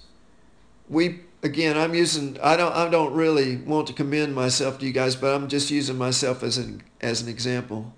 we 0.89 1.21
again 1.43 1.77
I'm 1.77 1.95
using 1.95 2.39
I 2.43 2.57
don't 2.57 2.75
I 2.75 2.89
don't 2.89 3.15
really 3.15 3.57
want 3.57 3.87
to 3.89 3.93
commend 3.93 4.35
myself 4.35 4.79
to 4.79 4.87
you 4.87 4.93
guys, 4.93 5.17
but 5.17 5.35
I'm 5.35 5.49
just 5.49 5.71
using 5.71 5.97
myself 5.97 6.43
as 6.43 6.59
an 6.59 6.83
as 7.01 7.23
an 7.23 7.29
example. 7.29 7.93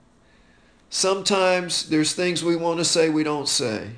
Sometimes 0.91 1.89
there's 1.89 2.13
things 2.13 2.43
we 2.43 2.57
want 2.57 2.79
to 2.79 2.85
say 2.85 3.09
we 3.09 3.23
don't 3.23 3.49
say. 3.49 3.91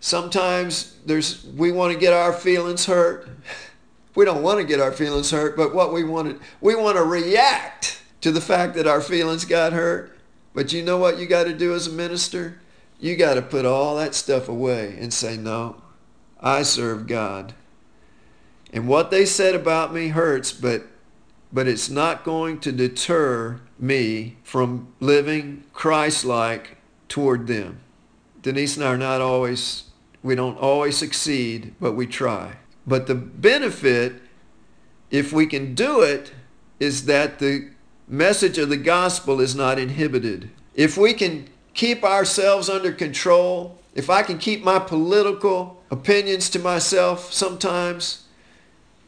Sometimes 0.00 0.96
there's 1.04 1.44
we 1.44 1.70
want 1.70 1.92
to 1.92 1.98
get 1.98 2.14
our 2.14 2.32
feelings 2.32 2.86
hurt. 2.86 3.28
we 4.14 4.24
don't 4.24 4.42
want 4.42 4.58
to 4.58 4.64
get 4.64 4.80
our 4.80 4.92
feelings 4.92 5.30
hurt, 5.30 5.56
but 5.56 5.74
what 5.74 5.92
we 5.92 6.02
want 6.02 6.40
to, 6.40 6.46
we 6.62 6.74
want 6.74 6.96
to 6.96 7.04
react 7.04 8.02
to 8.22 8.32
the 8.32 8.40
fact 8.40 8.74
that 8.74 8.86
our 8.86 9.02
feelings 9.02 9.44
got 9.44 9.74
hurt. 9.74 10.18
But 10.54 10.72
you 10.72 10.82
know 10.82 10.96
what 10.96 11.18
you 11.18 11.26
got 11.26 11.44
to 11.44 11.52
do 11.52 11.74
as 11.74 11.88
a 11.88 11.92
minister? 11.92 12.60
You 12.98 13.16
got 13.16 13.34
to 13.34 13.42
put 13.42 13.66
all 13.66 13.96
that 13.96 14.14
stuff 14.14 14.48
away 14.48 14.96
and 14.98 15.12
say, 15.12 15.36
no, 15.36 15.82
I 16.40 16.62
serve 16.62 17.06
God. 17.06 17.54
And 18.72 18.88
what 18.88 19.10
they 19.10 19.26
said 19.26 19.54
about 19.54 19.92
me 19.92 20.08
hurts, 20.08 20.52
but, 20.52 20.84
but 21.52 21.68
it's 21.68 21.90
not 21.90 22.24
going 22.24 22.60
to 22.60 22.72
deter 22.72 23.60
me 23.78 24.36
from 24.42 24.88
living 25.00 25.64
Christ-like 25.72 26.78
toward 27.08 27.46
them. 27.46 27.80
Denise 28.42 28.76
and 28.76 28.84
I 28.84 28.88
are 28.88 28.98
not 28.98 29.20
always, 29.20 29.84
we 30.22 30.34
don't 30.34 30.58
always 30.58 30.96
succeed, 30.96 31.74
but 31.80 31.92
we 31.92 32.06
try. 32.06 32.56
But 32.86 33.06
the 33.06 33.14
benefit, 33.14 34.20
if 35.10 35.32
we 35.32 35.46
can 35.46 35.74
do 35.74 36.02
it, 36.02 36.32
is 36.78 37.06
that 37.06 37.38
the 37.38 37.70
message 38.06 38.58
of 38.58 38.68
the 38.68 38.76
gospel 38.76 39.40
is 39.40 39.54
not 39.54 39.78
inhibited. 39.78 40.50
If 40.74 40.98
we 40.98 41.14
can 41.14 41.48
keep 41.72 42.04
ourselves 42.04 42.68
under 42.68 42.92
control, 42.92 43.78
if 43.94 44.10
I 44.10 44.22
can 44.22 44.38
keep 44.38 44.62
my 44.62 44.78
political 44.78 45.82
opinions 45.90 46.50
to 46.50 46.58
myself 46.58 47.32
sometimes, 47.32 48.23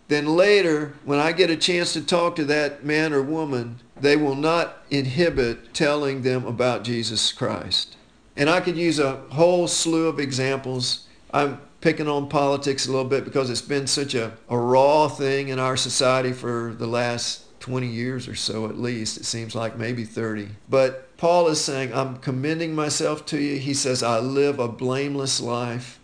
then 0.08 0.26
later, 0.26 0.94
when 1.04 1.18
I 1.18 1.32
get 1.32 1.50
a 1.50 1.56
chance 1.56 1.92
to 1.94 2.04
talk 2.04 2.36
to 2.36 2.44
that 2.44 2.84
man 2.84 3.12
or 3.12 3.22
woman, 3.22 3.80
they 4.00 4.16
will 4.16 4.34
not 4.34 4.78
inhibit 4.90 5.74
telling 5.74 6.22
them 6.22 6.46
about 6.46 6.84
Jesus 6.84 7.32
Christ. 7.32 7.96
And 8.36 8.48
I 8.50 8.60
could 8.60 8.76
use 8.76 8.98
a 8.98 9.16
whole 9.30 9.66
slew 9.66 10.06
of 10.06 10.20
examples. 10.20 11.06
I'm 11.32 11.60
picking 11.80 12.08
on 12.08 12.28
politics 12.28 12.86
a 12.86 12.90
little 12.92 13.08
bit 13.08 13.24
because 13.24 13.50
it's 13.50 13.62
been 13.62 13.86
such 13.86 14.14
a, 14.14 14.32
a 14.48 14.58
raw 14.58 15.08
thing 15.08 15.48
in 15.48 15.58
our 15.58 15.76
society 15.76 16.32
for 16.32 16.74
the 16.78 16.86
last 16.86 17.42
20 17.60 17.86
years 17.86 18.28
or 18.28 18.34
so 18.34 18.66
at 18.66 18.78
least. 18.78 19.16
It 19.16 19.24
seems 19.24 19.54
like 19.54 19.76
maybe 19.76 20.04
30. 20.04 20.48
But 20.68 21.16
Paul 21.16 21.48
is 21.48 21.60
saying, 21.60 21.92
I'm 21.94 22.18
commending 22.18 22.74
myself 22.74 23.24
to 23.26 23.40
you. 23.40 23.58
He 23.58 23.74
says, 23.74 24.02
I 24.02 24.20
live 24.20 24.58
a 24.58 24.68
blameless 24.68 25.40
life. 25.40 25.98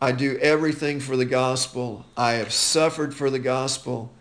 I 0.00 0.12
do 0.12 0.38
everything 0.38 1.00
for 1.00 1.16
the 1.16 1.24
gospel. 1.24 2.04
I 2.16 2.32
have 2.32 2.52
suffered 2.52 3.14
for 3.14 3.30
the 3.30 3.38
gospel. 3.38 4.12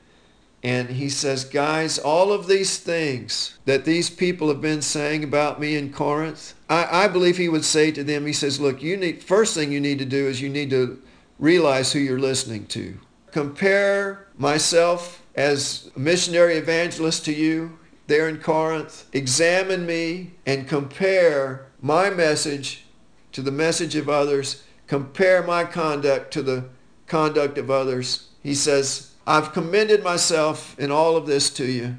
And 0.64 0.90
he 0.90 1.10
says, 1.10 1.44
guys, 1.44 2.00
all 2.00 2.32
of 2.32 2.48
these 2.48 2.80
things 2.80 3.60
that 3.66 3.86
these 3.86 4.10
people 4.10 4.48
have 4.48 4.62
been 4.62 4.82
saying 4.82 5.24
about 5.24 5.60
me 5.60 5.76
in 5.76 5.94
Corinth, 5.94 6.56
I, 6.70 7.04
I 7.04 7.08
believe 7.08 7.38
he 7.38 7.50
would 7.50 7.66
say 7.66 7.92
to 7.92 8.04
them, 8.04 8.26
he 8.26 8.34
says, 8.34 8.60
look, 8.60 8.82
you 8.82 8.98
need, 8.98 9.24
first 9.24 9.54
thing 9.54 9.72
you 9.72 9.80
need 9.80 10.00
to 10.00 10.06
do 10.06 10.28
is 10.28 10.42
you 10.42 10.50
need 10.50 10.72
to 10.72 11.00
realize 11.38 11.94
who 11.94 12.00
you're 12.00 12.18
listening 12.18 12.66
to. 12.68 12.98
Compare 13.32 14.28
myself 14.38 15.22
as 15.36 15.92
a 15.96 16.00
missionary 16.00 16.56
evangelist 16.56 17.26
to 17.26 17.34
you 17.34 17.78
there 18.08 18.28
in 18.28 18.40
Corinth. 18.40 19.06
Examine 19.14 19.86
me 19.86 20.32
and 20.46 20.68
compare 20.68 21.68
my 21.82 22.10
message 22.10 22.86
to 23.34 23.42
the 23.42 23.52
message 23.52 23.96
of 23.96 24.10
others. 24.10 24.64
Compare 24.88 25.44
my 25.44 25.64
conduct 25.64 26.32
to 26.34 26.42
the 26.42 26.66
conduct 27.08 27.58
of 27.58 27.72
others. 27.72 28.30
He 28.44 28.54
says, 28.54 29.12
I've 29.26 29.54
commended 29.54 30.04
myself 30.04 30.78
in 30.80 30.92
all 30.92 31.18
of 31.18 31.26
this 31.26 31.50
to 31.52 31.66
you 31.66 31.96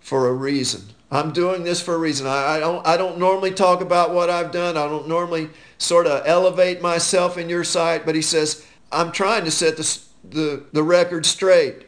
for 0.00 0.28
a 0.28 0.32
reason. 0.32 0.82
I'm 1.10 1.32
doing 1.32 1.62
this 1.62 1.80
for 1.80 1.94
a 1.94 1.98
reason. 1.98 2.26
I, 2.26 2.56
I, 2.56 2.60
don't, 2.60 2.86
I 2.86 2.96
don't 2.96 3.18
normally 3.18 3.52
talk 3.52 3.80
about 3.80 4.12
what 4.12 4.30
I've 4.30 4.50
done. 4.50 4.76
I 4.76 4.88
don't 4.88 5.06
normally 5.06 5.50
sort 5.78 6.06
of 6.06 6.22
elevate 6.26 6.82
myself 6.82 7.38
in 7.38 7.48
your 7.48 7.64
sight. 7.64 8.04
But 8.04 8.14
he 8.14 8.22
says, 8.22 8.66
I'm 8.90 9.12
trying 9.12 9.44
to 9.44 9.50
set 9.50 9.76
the, 9.76 10.00
the, 10.28 10.64
the 10.72 10.82
record 10.82 11.26
straight. 11.26 11.86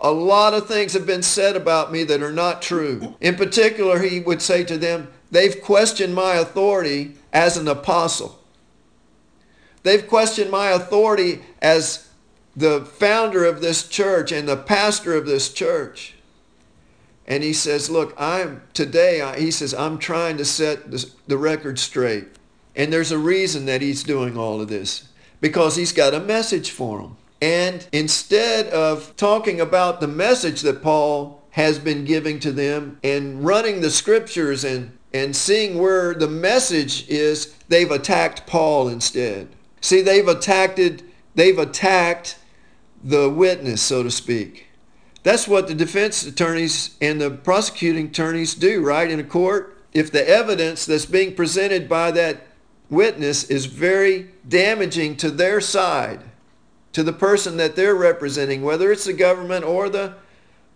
A 0.00 0.10
lot 0.10 0.54
of 0.54 0.68
things 0.68 0.92
have 0.92 1.06
been 1.06 1.22
said 1.22 1.56
about 1.56 1.90
me 1.90 2.04
that 2.04 2.22
are 2.22 2.32
not 2.32 2.62
true. 2.62 3.16
In 3.20 3.34
particular, 3.34 3.98
he 3.98 4.20
would 4.20 4.40
say 4.40 4.62
to 4.64 4.78
them, 4.78 5.08
they've 5.30 5.60
questioned 5.60 6.14
my 6.14 6.34
authority 6.34 7.16
as 7.32 7.56
an 7.56 7.66
apostle. 7.66 8.37
They've 9.88 10.06
questioned 10.06 10.50
my 10.50 10.68
authority 10.68 11.40
as 11.62 12.10
the 12.54 12.84
founder 12.84 13.46
of 13.46 13.62
this 13.62 13.88
church 13.88 14.32
and 14.32 14.46
the 14.46 14.54
pastor 14.54 15.14
of 15.14 15.24
this 15.24 15.50
church. 15.50 16.12
And 17.26 17.42
he 17.42 17.54
says, 17.54 17.88
look, 17.88 18.12
I'm 18.18 18.60
today, 18.74 19.24
he 19.38 19.50
says, 19.50 19.72
I'm 19.72 19.96
trying 19.96 20.36
to 20.36 20.44
set 20.44 20.90
the 21.26 21.38
record 21.38 21.78
straight. 21.78 22.26
And 22.76 22.92
there's 22.92 23.12
a 23.12 23.16
reason 23.16 23.64
that 23.64 23.80
he's 23.80 24.02
doing 24.02 24.36
all 24.36 24.60
of 24.60 24.68
this 24.68 25.08
because 25.40 25.76
he's 25.76 25.92
got 25.92 26.12
a 26.12 26.20
message 26.20 26.70
for 26.70 26.98
them. 27.00 27.16
And 27.40 27.88
instead 27.90 28.66
of 28.66 29.16
talking 29.16 29.58
about 29.58 30.02
the 30.02 30.06
message 30.06 30.60
that 30.60 30.82
Paul 30.82 31.42
has 31.52 31.78
been 31.78 32.04
giving 32.04 32.40
to 32.40 32.52
them 32.52 32.98
and 33.02 33.42
running 33.42 33.80
the 33.80 33.90
scriptures 33.90 34.64
and, 34.64 34.98
and 35.14 35.34
seeing 35.34 35.78
where 35.78 36.12
the 36.12 36.28
message 36.28 37.08
is, 37.08 37.54
they've 37.68 37.90
attacked 37.90 38.46
Paul 38.46 38.88
instead. 38.88 39.48
See, 39.80 40.02
they've 40.02 40.26
attacked, 40.26 40.80
they've 41.34 41.58
attacked 41.58 42.38
the 43.02 43.30
witness, 43.30 43.80
so 43.82 44.02
to 44.02 44.10
speak. 44.10 44.66
That's 45.22 45.48
what 45.48 45.68
the 45.68 45.74
defense 45.74 46.24
attorneys 46.24 46.96
and 47.00 47.20
the 47.20 47.30
prosecuting 47.30 48.06
attorneys 48.06 48.54
do, 48.54 48.84
right, 48.84 49.10
in 49.10 49.20
a 49.20 49.24
court. 49.24 49.76
If 49.92 50.12
the 50.12 50.26
evidence 50.28 50.86
that's 50.86 51.06
being 51.06 51.34
presented 51.34 51.88
by 51.88 52.10
that 52.12 52.46
witness 52.90 53.44
is 53.44 53.66
very 53.66 54.30
damaging 54.48 55.16
to 55.18 55.30
their 55.30 55.60
side, 55.60 56.20
to 56.92 57.02
the 57.02 57.12
person 57.12 57.56
that 57.58 57.76
they're 57.76 57.94
representing, 57.94 58.62
whether 58.62 58.90
it's 58.90 59.04
the 59.04 59.12
government 59.12 59.64
or 59.64 59.88
the 59.88 60.14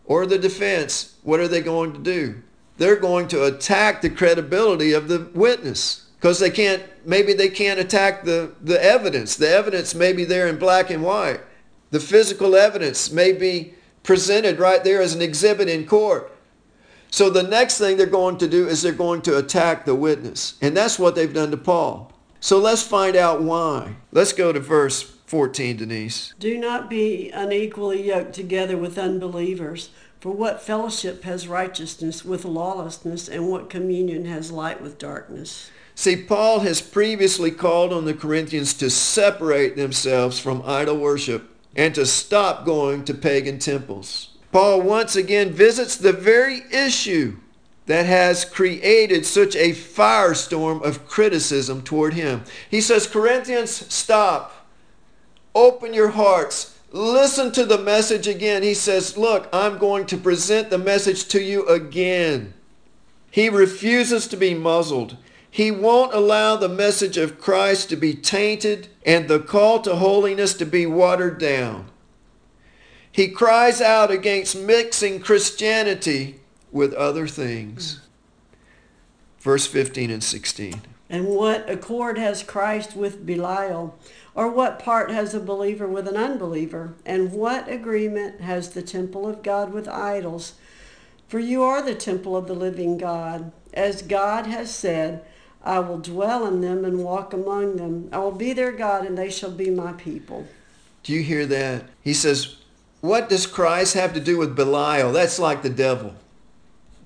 or 0.05 0.27
the 0.27 0.39
defense, 0.39 1.17
what 1.23 1.41
are 1.41 1.49
they 1.49 1.61
going 1.61 1.93
to 1.93 1.99
do? 1.99 2.43
They're 2.77 2.97
going 2.97 3.29
to 3.29 3.45
attack 3.45 4.03
the 4.03 4.11
credibility 4.11 4.93
of 4.93 5.09
the 5.09 5.31
witness 5.33 6.02
because 6.23 6.39
they 6.39 6.51
can't 6.51 6.81
maybe 7.05 7.33
they 7.33 7.49
can't 7.49 7.81
attack 7.81 8.23
the 8.23 8.55
the 8.63 8.83
evidence. 8.83 9.35
The 9.35 9.49
evidence 9.49 9.93
may 9.93 10.13
be 10.13 10.25
there 10.25 10.47
in 10.47 10.57
black 10.57 10.89
and 10.89 11.03
white. 11.03 11.41
The 11.91 11.99
physical 11.99 12.55
evidence 12.55 13.11
may 13.11 13.33
be 13.33 13.75
presented 14.05 14.61
right 14.61 14.85
there 14.85 15.03
as 15.03 15.15
an 15.15 15.21
exhibit 15.21 15.69
in 15.69 15.85
court. 15.85 16.33
So 17.11 17.29
the 17.29 17.43
next 17.43 17.79
thing 17.79 17.97
they're 17.97 18.07
going 18.07 18.39
to 18.39 18.49
do 18.49 18.69
is 18.69 18.83
they're 18.83 18.93
going 18.93 19.23
to 19.23 19.37
attack 19.37 19.85
the 19.85 19.97
witness. 19.97 20.55
And 20.63 20.77
that's 20.77 20.99
what 20.99 21.15
they've 21.15 21.35
done 21.35 21.51
to 21.51 21.57
Paul. 21.57 22.13
So 22.41 22.59
let's 22.59 22.83
find 22.83 23.17
out 23.17 23.43
why. 23.43 23.97
Let's 24.13 24.33
go 24.33 24.53
to 24.53 24.61
verse 24.61 25.03
14, 25.03 25.77
Denise. 25.77 26.33
Do 26.39 26.57
not 26.57 26.89
be 26.89 27.31
unequally 27.31 28.07
yoked 28.07 28.33
together 28.33 28.79
with 28.79 28.97
unbelievers. 28.97 29.91
For 30.21 30.33
what 30.33 30.63
fellowship 30.63 31.25
has 31.25 31.47
righteousness 31.47 32.25
with 32.25 32.45
lawlessness, 32.45 33.29
and 33.29 33.51
what 33.51 33.69
communion 33.69 34.25
has 34.25 34.51
light 34.51 34.81
with 34.81 34.99
darkness? 34.99 35.71
See, 35.95 36.17
Paul 36.17 36.61
has 36.61 36.81
previously 36.81 37.51
called 37.51 37.93
on 37.93 38.05
the 38.05 38.15
Corinthians 38.15 38.75
to 38.75 38.91
separate 38.91 39.77
themselves 39.77 40.39
from 40.39 40.63
idol 40.65 40.97
worship 40.97 41.51
and 41.77 41.95
to 41.95 42.07
stop 42.07 42.65
going 42.65 43.05
to 43.05 43.15
pagan 43.15 43.59
temples. 43.59 44.31
Paul 44.53 44.83
once 44.83 45.17
again 45.17 45.53
visits 45.53 45.97
the 45.97 46.13
very 46.13 46.63
issue 46.71 47.37
that 47.87 48.07
has 48.07 48.45
created 48.45 49.27
such 49.27 49.57
a 49.57 49.73
firestorm 49.73 50.83
of 50.85 51.07
criticism 51.07 51.83
toward 51.83 52.15
him. 52.15 52.45
He 52.71 52.81
says, 52.81 53.07
Corinthians, 53.07 53.71
stop. 53.93 54.67
Open 55.55 55.93
your 55.93 56.11
hearts. 56.11 56.79
Listen 56.93 57.51
to 57.53 57.65
the 57.65 57.79
message 57.79 58.29
again. 58.29 58.63
He 58.63 58.75
says, 58.75 59.17
look, 59.17 59.49
I'm 59.53 59.79
going 59.79 60.07
to 60.07 60.17
present 60.17 60.71
the 60.71 60.79
message 60.79 61.27
to 61.29 61.43
you 61.43 61.67
again. 61.67 62.55
He 63.31 63.49
refuses 63.49 64.29
to 64.29 64.37
be 64.37 64.55
muzzled. 64.55 65.17
He 65.55 65.71
won't 65.71 66.15
allow 66.15 66.57
the 66.57 66.67
message 66.67 67.19
of 67.19 67.39
Christ 67.39 67.91
to 67.91 67.97
be 67.97 68.15
tainted 68.15 68.89
and 69.05 69.29
the 69.29 69.39
call 69.39 69.81
to 69.83 69.97
holiness 69.97 70.55
to 70.55 70.65
be 70.65 70.87
watered 70.87 71.39
down. 71.39 71.91
He 73.13 73.29
cries 73.29 73.83
out 73.83 74.11
against 74.11 74.57
mixing 74.57 75.21
Christianity 75.21 76.41
with 76.71 76.95
other 76.95 77.29
things. 77.29 78.01
Verse 79.41 79.67
15 79.67 80.11
and 80.11 80.25
16. 80.25 80.81
And 81.11 81.27
what 81.27 81.69
accord 81.69 82.17
has 82.17 82.43
Christ 82.43 82.97
with 82.97 83.27
Belial? 83.27 83.99
Or 84.35 84.51
what 84.51 84.79
part 84.79 85.11
has 85.11 85.35
a 85.35 85.41
believer 85.41 85.87
with 85.87 86.09
an 86.09 86.17
unbeliever? 86.17 86.95
And 87.05 87.31
what 87.31 87.71
agreement 87.71 88.41
has 88.41 88.71
the 88.71 88.81
temple 88.81 89.29
of 89.29 89.43
God 89.43 89.75
with 89.75 89.87
idols? 89.87 90.55
For 91.29 91.39
you 91.39 91.63
are 91.63 91.83
the 91.83 91.95
temple 91.95 92.35
of 92.35 92.47
the 92.47 92.55
living 92.55 92.97
God. 92.97 93.53
As 93.75 94.01
God 94.01 94.47
has 94.47 94.75
said, 94.75 95.23
I 95.65 95.79
will 95.79 95.99
dwell 95.99 96.47
in 96.47 96.61
them 96.61 96.85
and 96.85 97.05
walk 97.05 97.33
among 97.33 97.77
them. 97.77 98.09
I 98.13 98.19
will 98.19 98.33
be 98.33 98.53
their 98.53 98.73
God 98.73 99.07
and 99.07 99.17
they 99.17 99.31
shall 99.31 99.51
be 99.51 99.71
my 99.71 99.93
people. 99.93 100.47
Do 101.03 101.13
you 101.13 101.23
hear 101.23 101.47
that? 101.47 101.85
He 102.03 102.15
says, 102.15 102.57
What 103.01 103.29
does 103.29 103.47
Christ 103.47 103.95
have 103.95 104.15
to 104.15 104.21
do 104.21 104.39
with 104.39 104.57
Belial? 104.57 105.13
That's 105.13 105.39
like 105.39 105.63
the 105.63 105.71
devil. 105.71 106.15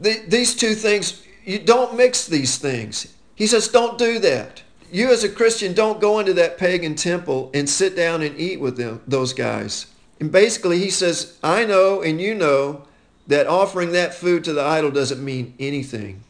The, 0.01 0.23
these 0.27 0.55
two 0.55 0.75
things, 0.75 1.23
you 1.45 1.59
don't 1.59 1.97
mix 1.97 2.27
these 2.27 2.59
things. 2.59 3.15
He 3.35 3.47
says, 3.47 3.69
Don't 3.69 3.99
do 3.99 4.19
that. 4.21 4.63
You 4.91 5.13
as 5.13 5.25
a 5.25 5.29
Christian 5.29 5.75
don't 5.75 6.01
go 6.01 6.21
into 6.21 6.33
that 6.35 6.59
pagan 6.59 6.95
temple 6.95 7.51
and 7.53 7.69
sit 7.69 7.97
down 7.97 8.23
and 8.23 8.39
eat 8.39 8.61
with 8.61 8.77
them, 8.77 9.03
those 9.07 9.33
guys. 9.33 9.87
And 10.21 10.31
basically, 10.31 10.79
he 10.79 10.91
says, 10.91 11.39
I 11.43 11.65
know 11.65 12.03
and 12.03 12.21
you 12.21 12.35
know 12.35 12.85
that 13.27 13.47
offering 13.47 13.93
that 13.93 14.15
food 14.15 14.45
to 14.45 14.53
the 14.53 14.63
idol 14.63 14.91
doesn't 14.91 15.23
mean 15.23 15.55
anything. 15.59 16.23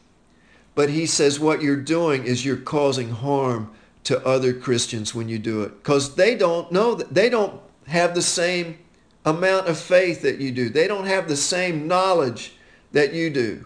But 0.77 0.91
he 0.91 1.07
says 1.07 1.39
what 1.39 1.63
you're 1.63 1.75
doing 1.75 2.25
is 2.25 2.45
you're 2.45 2.55
causing 2.55 3.09
harm 3.09 3.71
to 4.03 4.23
other 4.23 4.53
Christians 4.53 5.15
when 5.15 5.27
you 5.27 5.39
do 5.39 5.63
it 5.63 5.69
because 5.69 6.13
they 6.13 6.35
don't 6.35 6.71
know 6.71 6.93
they 6.93 7.29
don't 7.29 7.59
have 7.87 8.13
the 8.13 8.21
same 8.21 8.77
amount 9.25 9.65
of 9.67 9.79
faith 9.79 10.21
that 10.21 10.37
you 10.37 10.51
do. 10.51 10.69
They 10.69 10.87
don't 10.87 11.07
have 11.07 11.27
the 11.27 11.35
same 11.35 11.87
knowledge 11.87 12.53
that 12.91 13.11
you 13.11 13.31
do. 13.31 13.65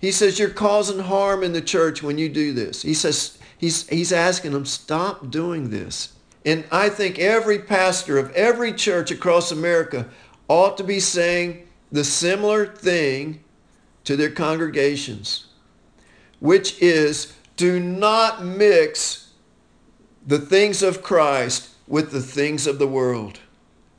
He 0.00 0.10
says 0.10 0.36
you're 0.36 0.50
causing 0.50 0.98
harm 0.98 1.44
in 1.44 1.52
the 1.52 1.60
church 1.60 2.02
when 2.02 2.18
you 2.18 2.28
do 2.28 2.52
this. 2.52 2.82
He 2.82 2.94
says 2.94 3.38
he's 3.56 3.88
he's 3.88 4.12
asking 4.12 4.50
them 4.50 4.66
stop 4.66 5.30
doing 5.30 5.70
this. 5.70 6.12
And 6.44 6.64
I 6.72 6.88
think 6.88 7.20
every 7.20 7.60
pastor 7.60 8.18
of 8.18 8.32
every 8.32 8.72
church 8.72 9.12
across 9.12 9.52
America 9.52 10.08
ought 10.48 10.76
to 10.78 10.82
be 10.82 10.98
saying 10.98 11.68
the 11.92 12.02
similar 12.02 12.66
thing 12.66 13.44
to 14.02 14.16
their 14.16 14.32
congregations 14.32 15.45
which 16.40 16.80
is 16.82 17.34
do 17.56 17.80
not 17.80 18.44
mix 18.44 19.32
the 20.26 20.38
things 20.38 20.82
of 20.82 21.02
Christ 21.02 21.70
with 21.86 22.10
the 22.10 22.20
things 22.20 22.66
of 22.66 22.78
the 22.78 22.86
world. 22.86 23.38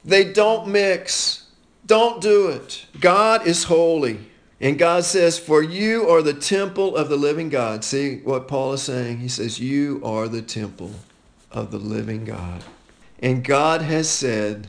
They 0.03 0.31
don't 0.31 0.67
mix. 0.67 1.47
Don't 1.85 2.21
do 2.21 2.49
it. 2.49 2.85
God 2.99 3.47
is 3.47 3.63
holy. 3.63 4.19
And 4.59 4.77
God 4.77 5.03
says, 5.03 5.37
For 5.37 5.61
you 5.61 6.09
are 6.09 6.21
the 6.21 6.33
temple 6.33 6.95
of 6.95 7.09
the 7.09 7.17
living 7.17 7.49
God. 7.49 7.83
See 7.83 8.17
what 8.19 8.47
Paul 8.47 8.73
is 8.73 8.81
saying? 8.81 9.19
He 9.19 9.27
says, 9.27 9.59
You 9.59 10.01
are 10.03 10.27
the 10.27 10.41
temple 10.41 10.91
of 11.51 11.71
the 11.71 11.77
living 11.77 12.25
God. 12.25 12.63
And 13.19 13.43
God 13.43 13.81
has 13.81 14.09
said, 14.09 14.67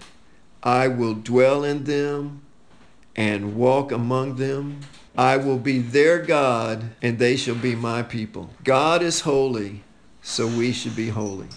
I 0.62 0.88
will 0.88 1.14
dwell 1.14 1.64
in 1.64 1.84
them 1.84 2.42
and 3.18 3.54
walk 3.54 3.92
among 3.92 4.36
them 4.36 4.80
I 5.18 5.36
will 5.36 5.58
be 5.58 5.80
their 5.80 6.20
God, 6.20 6.90
and 7.02 7.18
they 7.18 7.36
shall 7.36 7.56
be 7.56 7.74
my 7.74 8.04
people. 8.04 8.50
God 8.62 9.02
is 9.02 9.22
holy, 9.22 9.82
so 10.22 10.46
we 10.46 10.70
should 10.70 10.94
be 10.94 11.08
holy. 11.08 11.48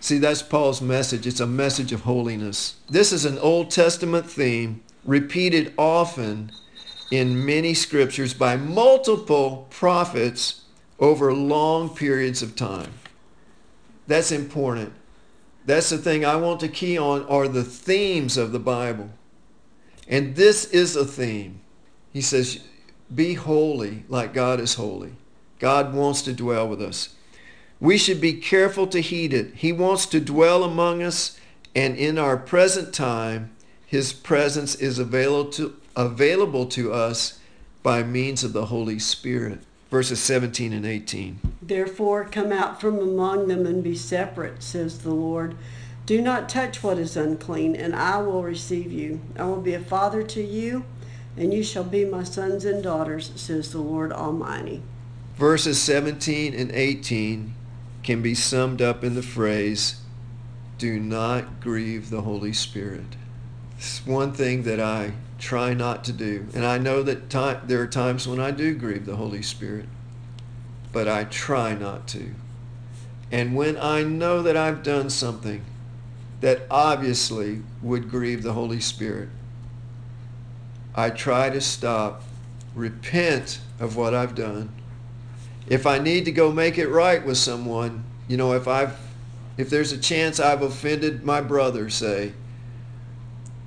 See, 0.00 0.18
that's 0.18 0.42
Paul's 0.42 0.82
message. 0.82 1.24
It's 1.24 1.38
a 1.38 1.46
message 1.46 1.92
of 1.92 2.00
holiness. 2.00 2.74
This 2.90 3.12
is 3.12 3.24
an 3.24 3.38
Old 3.38 3.70
Testament 3.70 4.28
theme 4.28 4.82
repeated 5.04 5.72
often 5.78 6.50
in 7.12 7.46
many 7.46 7.74
scriptures 7.74 8.34
by 8.34 8.56
multiple 8.56 9.68
prophets 9.70 10.62
over 10.98 11.32
long 11.32 11.94
periods 11.94 12.42
of 12.42 12.56
time. 12.56 12.92
That's 14.08 14.32
important. 14.32 14.92
That's 15.64 15.90
the 15.90 15.98
thing 15.98 16.24
I 16.24 16.34
want 16.34 16.58
to 16.60 16.68
key 16.68 16.98
on 16.98 17.24
are 17.26 17.46
the 17.46 17.62
themes 17.62 18.36
of 18.36 18.50
the 18.50 18.58
Bible. 18.58 19.10
And 20.08 20.36
this 20.36 20.64
is 20.66 20.96
a 20.96 21.04
theme. 21.04 21.60
He 22.12 22.20
says, 22.20 22.60
be 23.14 23.34
holy 23.34 24.04
like 24.08 24.34
God 24.34 24.60
is 24.60 24.74
holy. 24.74 25.12
God 25.58 25.94
wants 25.94 26.22
to 26.22 26.32
dwell 26.32 26.68
with 26.68 26.82
us. 26.82 27.14
We 27.78 27.98
should 27.98 28.20
be 28.20 28.34
careful 28.34 28.86
to 28.88 29.00
heed 29.00 29.32
it. 29.32 29.54
He 29.54 29.72
wants 29.72 30.06
to 30.06 30.20
dwell 30.20 30.64
among 30.64 31.02
us, 31.02 31.38
and 31.74 31.96
in 31.96 32.18
our 32.18 32.36
present 32.36 32.94
time, 32.94 33.50
his 33.86 34.12
presence 34.12 34.74
is 34.74 34.98
available 34.98 35.50
to, 35.52 35.76
available 35.94 36.66
to 36.66 36.92
us 36.92 37.38
by 37.82 38.02
means 38.02 38.42
of 38.42 38.52
the 38.52 38.66
Holy 38.66 38.98
Spirit. 38.98 39.60
Verses 39.90 40.20
17 40.20 40.72
and 40.72 40.84
18. 40.84 41.38
Therefore, 41.62 42.24
come 42.24 42.50
out 42.50 42.80
from 42.80 42.98
among 42.98 43.46
them 43.46 43.66
and 43.66 43.84
be 43.84 43.94
separate, 43.94 44.62
says 44.62 44.98
the 45.00 45.14
Lord. 45.14 45.56
Do 46.06 46.22
not 46.22 46.48
touch 46.48 46.84
what 46.84 46.98
is 46.98 47.16
unclean, 47.16 47.74
and 47.74 47.94
I 47.94 48.22
will 48.22 48.44
receive 48.44 48.92
you. 48.92 49.20
I 49.36 49.44
will 49.46 49.60
be 49.60 49.74
a 49.74 49.80
father 49.80 50.22
to 50.22 50.40
you, 50.40 50.84
and 51.36 51.52
you 51.52 51.64
shall 51.64 51.82
be 51.82 52.04
my 52.04 52.22
sons 52.22 52.64
and 52.64 52.80
daughters, 52.80 53.32
says 53.34 53.72
the 53.72 53.80
Lord 53.80 54.12
Almighty. 54.12 54.82
Verses 55.36 55.82
17 55.82 56.54
and 56.54 56.70
18 56.70 57.54
can 58.04 58.22
be 58.22 58.36
summed 58.36 58.80
up 58.80 59.02
in 59.02 59.16
the 59.16 59.22
phrase, 59.22 60.00
do 60.78 61.00
not 61.00 61.60
grieve 61.60 62.08
the 62.08 62.22
Holy 62.22 62.52
Spirit. 62.52 63.16
It's 63.76 64.06
one 64.06 64.32
thing 64.32 64.62
that 64.62 64.78
I 64.78 65.12
try 65.40 65.74
not 65.74 66.04
to 66.04 66.12
do. 66.12 66.46
And 66.54 66.64
I 66.64 66.78
know 66.78 67.02
that 67.02 67.28
time, 67.28 67.62
there 67.64 67.82
are 67.82 67.86
times 67.86 68.28
when 68.28 68.38
I 68.38 68.52
do 68.52 68.76
grieve 68.76 69.06
the 69.06 69.16
Holy 69.16 69.42
Spirit, 69.42 69.86
but 70.92 71.08
I 71.08 71.24
try 71.24 71.74
not 71.74 72.06
to. 72.08 72.32
And 73.32 73.56
when 73.56 73.76
I 73.76 74.04
know 74.04 74.40
that 74.42 74.56
I've 74.56 74.84
done 74.84 75.10
something 75.10 75.64
that 76.46 76.62
obviously 76.70 77.60
would 77.82 78.08
grieve 78.08 78.44
the 78.44 78.52
Holy 78.52 78.78
Spirit, 78.78 79.28
I 80.94 81.10
try 81.10 81.50
to 81.50 81.60
stop, 81.60 82.22
repent 82.72 83.58
of 83.80 83.96
what 83.96 84.14
I've 84.14 84.36
done. 84.36 84.72
If 85.66 85.88
I 85.88 85.98
need 85.98 86.24
to 86.26 86.30
go 86.30 86.52
make 86.52 86.78
it 86.78 86.86
right 86.86 87.26
with 87.26 87.36
someone, 87.36 88.04
you 88.28 88.36
know, 88.36 88.52
if 88.52 88.68
I've 88.68 88.96
if 89.56 89.70
there's 89.70 89.90
a 89.90 89.98
chance 89.98 90.38
I've 90.38 90.62
offended 90.62 91.24
my 91.24 91.40
brother, 91.40 91.90
say, 91.90 92.32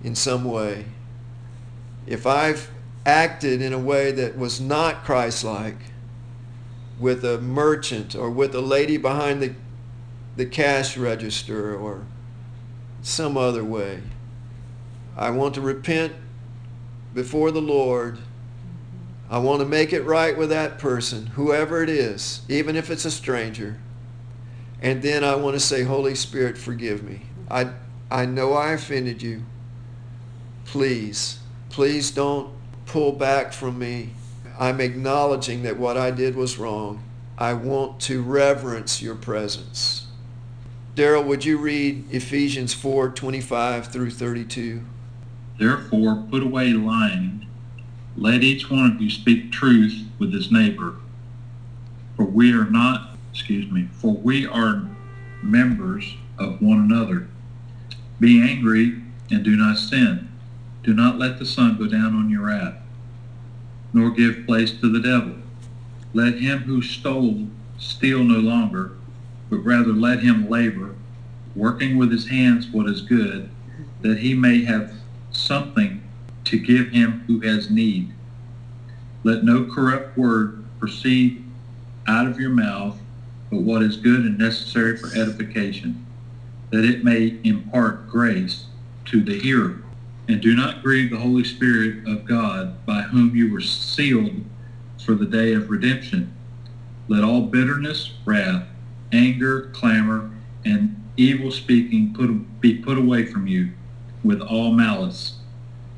in 0.01 0.15
some 0.15 0.45
way, 0.45 0.85
if 2.07 2.25
I've 2.25 2.71
acted 3.05 3.61
in 3.61 3.73
a 3.73 3.77
way 3.77 4.13
that 4.13 4.37
was 4.37 4.61
not 4.61 5.03
Christ-like 5.03 5.79
with 6.97 7.25
a 7.25 7.41
merchant 7.41 8.15
or 8.15 8.29
with 8.29 8.55
a 8.55 8.61
lady 8.61 8.95
behind 8.95 9.41
the, 9.41 9.53
the 10.37 10.45
cash 10.45 10.95
register 10.95 11.75
or 11.75 12.05
some 13.01 13.37
other 13.37 13.63
way, 13.63 14.01
I 15.15 15.29
want 15.31 15.55
to 15.55 15.61
repent 15.61 16.13
before 17.13 17.51
the 17.51 17.61
Lord. 17.61 18.19
I 19.29 19.37
want 19.39 19.59
to 19.59 19.65
make 19.65 19.93
it 19.93 20.01
right 20.01 20.37
with 20.37 20.49
that 20.49 20.79
person, 20.79 21.27
whoever 21.27 21.83
it 21.83 21.89
is, 21.89 22.41
even 22.49 22.75
if 22.75 22.89
it's 22.89 23.05
a 23.05 23.11
stranger. 23.11 23.77
And 24.81 25.01
then 25.01 25.23
I 25.23 25.35
want 25.35 25.55
to 25.55 25.59
say, 25.59 25.83
Holy 25.83 26.15
Spirit, 26.15 26.57
forgive 26.57 27.03
me. 27.03 27.23
I, 27.49 27.71
I 28.09 28.25
know 28.25 28.53
I 28.53 28.71
offended 28.71 29.21
you. 29.21 29.43
Please, 30.65 31.39
please 31.69 32.11
don't 32.11 32.53
pull 32.85 33.11
back 33.11 33.53
from 33.53 33.77
me. 33.77 34.11
I'm 34.59 34.81
acknowledging 34.81 35.63
that 35.63 35.77
what 35.77 35.97
I 35.97 36.11
did 36.11 36.35
was 36.35 36.57
wrong. 36.57 37.03
I 37.37 37.53
want 37.53 37.99
to 38.01 38.21
reverence 38.21 39.01
your 39.01 39.15
presence. 39.15 40.07
Daryl, 40.99 41.23
would 41.25 41.45
you 41.45 41.57
read 41.57 42.13
Ephesians 42.13 42.73
4 42.73 43.11
25 43.11 43.87
through 43.87 44.11
32? 44.11 44.83
Therefore, 45.57 46.25
put 46.29 46.43
away 46.43 46.73
lying. 46.73 47.47
Let 48.17 48.43
each 48.43 48.69
one 48.69 48.91
of 48.91 49.01
you 49.01 49.09
speak 49.09 49.49
truth 49.49 50.03
with 50.19 50.33
his 50.33 50.51
neighbor. 50.51 50.95
For 52.17 52.25
we 52.25 52.51
are 52.51 52.65
not, 52.65 53.15
excuse 53.31 53.71
me, 53.71 53.87
for 53.93 54.13
we 54.13 54.45
are 54.45 54.89
members 55.41 56.17
of 56.37 56.61
one 56.61 56.79
another. 56.79 57.29
Be 58.19 58.41
angry 58.41 59.01
and 59.31 59.41
do 59.41 59.55
not 59.55 59.77
sin. 59.77 60.29
Do 60.83 60.93
not 60.93 61.17
let 61.17 61.39
the 61.39 61.45
sun 61.45 61.77
go 61.77 61.87
down 61.87 62.13
on 62.13 62.29
your 62.29 62.47
wrath, 62.47 62.75
nor 63.93 64.09
give 64.09 64.45
place 64.45 64.73
to 64.73 64.91
the 64.91 64.99
devil. 64.99 65.35
Let 66.13 66.39
him 66.39 66.63
who 66.63 66.81
stole 66.81 67.47
steal 67.77 68.21
no 68.21 68.39
longer, 68.39 68.97
but 69.49 69.57
rather 69.57 69.93
let 69.93 70.19
him 70.19 70.49
labor, 70.49 70.95
working 71.55 71.97
with 71.97 72.11
his 72.11 72.27
hands 72.27 72.67
what 72.67 72.87
is 72.87 73.01
good, 73.01 73.49
that 74.01 74.19
he 74.19 74.33
may 74.33 74.63
have 74.63 74.93
something 75.31 76.01
to 76.45 76.57
give 76.57 76.89
him 76.89 77.23
who 77.27 77.39
has 77.41 77.69
need. 77.69 78.13
Let 79.23 79.43
no 79.43 79.65
corrupt 79.65 80.17
word 80.17 80.63
proceed 80.79 81.43
out 82.07 82.27
of 82.27 82.39
your 82.39 82.49
mouth, 82.49 82.97
but 83.51 83.61
what 83.61 83.83
is 83.83 83.97
good 83.97 84.21
and 84.21 84.37
necessary 84.37 84.95
for 84.95 85.07
edification, 85.07 86.05
that 86.71 86.85
it 86.85 87.03
may 87.03 87.37
impart 87.43 88.07
grace 88.07 88.65
to 89.05 89.21
the 89.21 89.39
hearer. 89.39 89.81
And 90.27 90.39
do 90.41 90.55
not 90.55 90.83
grieve 90.83 91.09
the 91.09 91.17
Holy 91.17 91.43
Spirit 91.43 92.07
of 92.07 92.25
God, 92.25 92.85
by 92.85 93.01
whom 93.01 93.35
you 93.35 93.51
were 93.51 93.61
sealed 93.61 94.45
for 95.03 95.15
the 95.15 95.25
day 95.25 95.53
of 95.53 95.71
redemption. 95.71 96.31
Let 97.07 97.23
all 97.23 97.41
bitterness, 97.41 98.13
wrath, 98.25 98.67
anger, 99.11 99.69
clamor, 99.73 100.31
and 100.65 100.95
evil 101.17 101.51
speaking 101.51 102.13
put, 102.13 102.61
be 102.61 102.75
put 102.75 102.97
away 102.97 103.25
from 103.25 103.47
you 103.47 103.71
with 104.23 104.41
all 104.41 104.71
malice. 104.71 105.35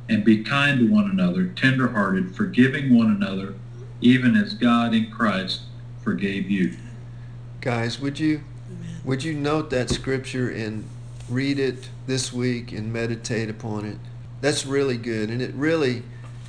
And 0.10 0.26
be 0.26 0.44
kind 0.44 0.80
to 0.80 0.92
one 0.92 1.10
another, 1.10 1.48
tenderhearted, 1.48 2.36
forgiving 2.36 2.94
one 2.94 3.08
another, 3.10 3.54
even 4.02 4.36
as 4.36 4.54
God 4.54 4.94
in 4.94 5.10
Christ 5.10 5.62
forgave 6.04 6.52
you. 6.52 6.76
Guys, 7.62 8.00
would 8.00 8.20
you 8.20 8.42
would 9.04 9.24
you 9.24 9.34
note 9.34 9.70
that 9.70 9.90
scripture 9.90 10.50
and 10.50 10.84
read 11.30 11.60
it 11.60 11.90
this 12.08 12.34
week 12.34 12.72
and 12.72 12.92
meditate 12.92 13.50
upon 13.50 13.86
it? 13.86 13.98
That's 14.42 14.66
really 14.66 14.98
good, 14.98 15.30
and 15.30 15.42
it 15.42 15.54
really 15.54 16.04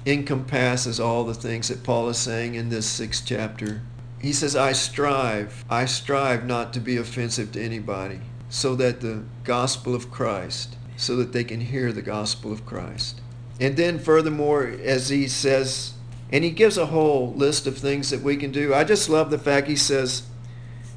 encompasses 0.05 0.99
all 0.99 1.25
the 1.25 1.35
things 1.35 1.69
that 1.69 1.85
Paul 1.85 2.09
is 2.09 2.19
saying 2.19 2.55
in 2.55 2.69
this 2.69 2.87
sixth 2.87 3.25
chapter. 3.25 3.83
He 4.23 4.33
says, 4.33 4.55
I 4.55 4.73
strive, 4.73 5.65
I 5.69 5.85
strive 5.85 6.47
not 6.47 6.73
to 6.75 6.81
be 6.81 6.97
offensive 6.97 7.51
to 7.53 7.63
anybody, 7.63 8.21
so 8.49 8.77
that 8.77 9.01
the 9.01 9.25
gospel 9.43 9.97
of 9.97 10.13
Christ, 10.13 10.77
so 10.97 11.17
that 11.17 11.33
they 11.33 11.43
can 11.43 11.61
hear 11.61 11.93
the 11.93 12.03
gospel 12.03 12.53
of 12.53 12.65
Christ. 12.65 13.21
And 13.61 13.77
then 13.77 13.99
furthermore, 13.99 14.65
as 14.67 15.09
he 15.09 15.27
says, 15.27 15.95
and 16.31 16.45
he 16.45 16.51
gives 16.51 16.79
a 16.79 16.87
whole 16.87 17.35
list 17.35 17.67
of 17.67 17.77
things 17.77 18.11
that 18.11 18.23
we 18.23 18.37
can 18.37 18.53
do. 18.53 18.73
I 18.73 18.85
just 18.85 19.11
love 19.11 19.31
the 19.31 19.39
fact 19.39 19.67
he 19.67 19.77
says, 19.77 20.23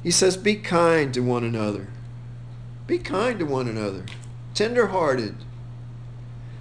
he 0.04 0.12
says, 0.12 0.36
be 0.36 0.54
kind 0.54 1.12
to 1.12 1.20
one 1.20 1.42
another. 1.42 1.88
Be 2.86 2.98
kind 2.98 3.40
to 3.40 3.44
one 3.44 3.66
another. 3.66 4.06
Tenderhearted. 4.54 5.34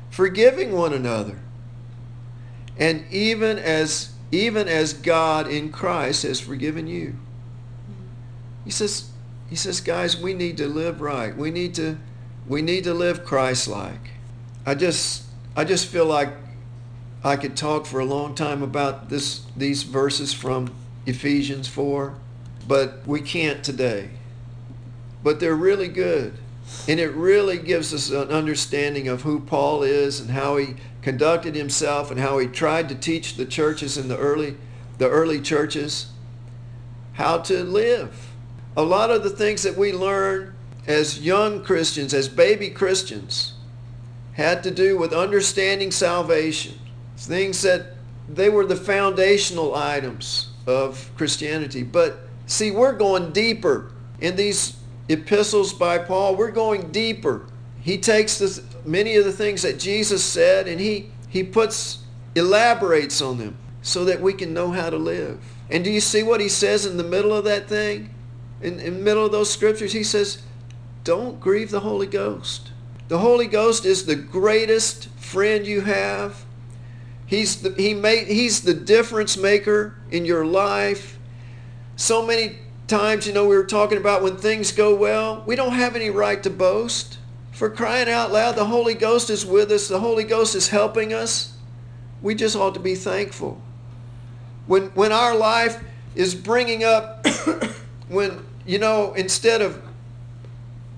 Forgiving 0.10 0.72
one 0.72 0.94
another. 0.94 1.40
And 2.78 3.06
even 3.12 3.60
as 3.60 4.15
even 4.32 4.68
as 4.68 4.94
God 4.94 5.48
in 5.48 5.72
Christ 5.72 6.24
has 6.24 6.40
forgiven 6.40 6.88
you. 6.88 7.16
He 8.64 8.72
says, 8.72 9.10
he 9.50 9.56
says, 9.56 9.80
guys, 9.80 10.20
we 10.20 10.34
need 10.34 10.58
to 10.58 10.68
live 10.68 11.02
right. 11.02 11.36
We 11.36 11.52
need 11.52 11.76
to 11.76 11.98
we 12.48 12.62
need 12.62 12.84
to 12.84 12.94
live 12.94 13.26
Christ-like. 13.26 14.12
I 14.66 14.76
just 14.76 15.24
I 15.56 15.64
just 15.64 15.88
feel 15.88 16.06
like 16.06 16.30
I 17.24 17.36
could 17.38 17.56
talk 17.56 17.86
for 17.86 18.00
a 18.00 18.06
long 18.06 18.36
time 18.36 18.62
about 18.62 19.10
this 19.10 19.42
these 19.56 19.84
verses 19.84 20.34
from 20.34 20.74
Ephesians 21.06 21.68
4, 21.68 22.16
but 22.68 23.06
we 23.06 23.22
can't 23.22 23.64
today. 23.64 24.10
But 25.24 25.40
they're 25.40 25.56
really 25.56 25.88
good. 25.88 26.38
And 26.88 27.00
it 27.00 27.12
really 27.12 27.60
gives 27.60 27.94
us 27.94 28.10
an 28.10 28.30
understanding 28.30 29.08
of 29.08 29.22
who 29.22 29.40
Paul 29.40 29.84
is 29.84 30.20
and 30.20 30.32
how 30.32 30.58
he 30.58 30.76
conducted 31.06 31.54
himself 31.54 32.10
and 32.10 32.20
how 32.20 32.40
he 32.40 32.48
tried 32.48 32.90
to 32.90 32.96
teach 32.96 33.36
the 33.36 33.46
churches 33.46 33.96
in 33.96 34.08
the 34.08 34.18
early 34.18 34.58
the 34.98 35.08
early 35.08 35.40
churches 35.40 36.08
how 37.14 37.38
to 37.38 37.64
live. 37.64 38.32
A 38.76 38.82
lot 38.82 39.12
of 39.12 39.22
the 39.22 39.30
things 39.30 39.62
that 39.62 39.78
we 39.78 39.94
learn 39.94 40.56
as 40.88 41.20
young 41.20 41.64
Christians, 41.64 42.12
as 42.16 42.28
baby 42.28 42.72
Christians, 42.72 43.54
had 44.34 44.64
to 44.64 44.72
do 44.72 44.98
with 44.98 45.14
understanding 45.14 45.92
salvation. 45.92 46.74
Things 47.18 47.62
that 47.62 47.94
they 48.28 48.50
were 48.50 48.66
the 48.66 48.76
foundational 48.76 49.76
items 49.76 50.50
of 50.66 51.12
Christianity. 51.18 51.84
But 51.84 52.18
see, 52.48 52.72
we're 52.72 52.98
going 52.98 53.32
deeper 53.32 53.92
in 54.22 54.36
these 54.36 54.76
epistles 55.08 55.72
by 55.72 56.00
Paul. 56.00 56.36
We're 56.36 56.50
going 56.50 56.92
deeper. 56.92 57.46
He 57.80 58.00
takes 58.00 58.40
this, 58.40 58.64
many 58.86 59.16
of 59.16 59.26
the 59.26 59.32
things 59.32 59.62
that 59.64 59.80
Jesus 59.80 60.24
said 60.24 60.68
and 60.68 60.80
he, 60.80 61.12
He 61.30 61.44
puts, 61.44 62.00
elaborates 62.36 63.22
on 63.22 63.38
them 63.38 63.58
so 63.82 64.06
that 64.06 64.22
we 64.22 64.34
can 64.34 64.54
know 64.54 64.72
how 64.72 64.90
to 64.90 64.98
live. 64.98 65.40
And 65.70 65.84
do 65.84 65.92
you 65.92 66.02
see 66.02 66.24
what 66.24 66.42
he 66.42 66.50
says 66.50 66.86
in 66.86 66.98
the 66.98 67.04
middle 67.04 67.34
of 67.34 67.46
that 67.46 67.68
thing? 67.68 68.14
In, 68.62 68.80
in 68.80 68.96
the 68.96 69.00
middle 69.02 69.26
of 69.26 69.32
those 69.32 69.52
scriptures, 69.52 69.94
he 69.94 70.04
says, 70.04 70.42
don't 71.04 71.40
grieve 71.40 71.72
the 71.72 71.82
Holy 71.82 72.08
Ghost. 72.08 72.72
The 73.08 73.20
Holy 73.20 73.46
Ghost 73.46 73.86
is 73.86 74.06
the 74.06 74.16
greatest 74.16 75.08
friend 75.10 75.66
you 75.66 75.82
have. 75.82 76.46
He's 77.28 77.62
the, 77.62 77.74
he 77.76 77.94
made, 77.94 78.28
he's 78.28 78.62
the 78.62 78.74
difference 78.74 79.38
maker 79.38 79.96
in 80.10 80.26
your 80.26 80.46
life. 80.46 81.20
So 81.96 82.26
many 82.26 82.60
times, 82.88 83.28
you 83.28 83.34
know, 83.34 83.48
we 83.48 83.56
were 83.56 83.66
talking 83.66 83.98
about 83.98 84.24
when 84.24 84.38
things 84.38 84.72
go 84.72 84.96
well, 84.96 85.44
we 85.46 85.56
don't 85.56 85.74
have 85.74 85.96
any 85.96 86.10
right 86.10 86.42
to 86.44 86.50
boast. 86.50 87.20
For 87.56 87.70
crying 87.70 88.10
out 88.10 88.34
loud, 88.34 88.58
the 88.58 88.66
Holy 88.66 88.96
Ghost 88.96 89.30
is 89.30 89.46
with 89.46 89.72
us. 89.72 89.88
The 89.88 90.02
Holy 90.02 90.26
Ghost 90.26 90.56
is 90.56 90.68
helping 90.68 91.14
us. 91.14 91.54
We 92.22 92.36
just 92.36 92.58
ought 92.58 92.74
to 92.74 92.82
be 92.82 92.96
thankful. 92.96 93.62
When, 94.68 94.88
when 94.88 95.14
our 95.14 95.34
life 95.34 95.82
is 96.16 96.36
bringing 96.36 96.84
up, 96.84 97.26
when, 98.10 98.46
you 98.66 98.78
know, 98.78 99.14
instead 99.14 99.62
of 99.62 99.82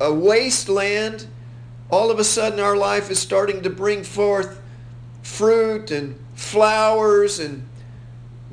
a 0.02 0.12
wasteland, 0.12 1.28
all 1.92 2.10
of 2.10 2.18
a 2.18 2.24
sudden 2.24 2.60
our 2.60 2.76
life 2.76 3.12
is 3.12 3.20
starting 3.20 3.62
to 3.62 3.70
bring 3.70 4.04
forth 4.04 4.60
fruit 5.22 5.92
and 5.92 6.20
flowers 6.34 7.38
and 7.38 7.70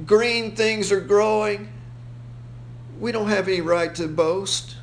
green 0.04 0.54
things 0.54 0.92
are 0.92 1.00
growing. 1.00 1.72
We 3.00 3.12
don't 3.12 3.28
have 3.28 3.48
any 3.48 3.62
right 3.62 3.94
to 3.94 4.08
boast. 4.08 4.73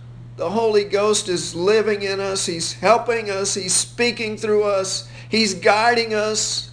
The 0.42 0.50
Holy 0.50 0.86
Ghost 0.86 1.30
is 1.30 1.54
living 1.54 2.02
in 2.02 2.20
us. 2.20 2.48
He's 2.48 2.74
helping 2.74 3.30
us. 3.30 3.54
He's 3.54 3.76
speaking 3.76 4.38
through 4.38 4.64
us. 4.64 5.08
He's 5.30 5.54
guiding 5.54 6.16
us. 6.16 6.72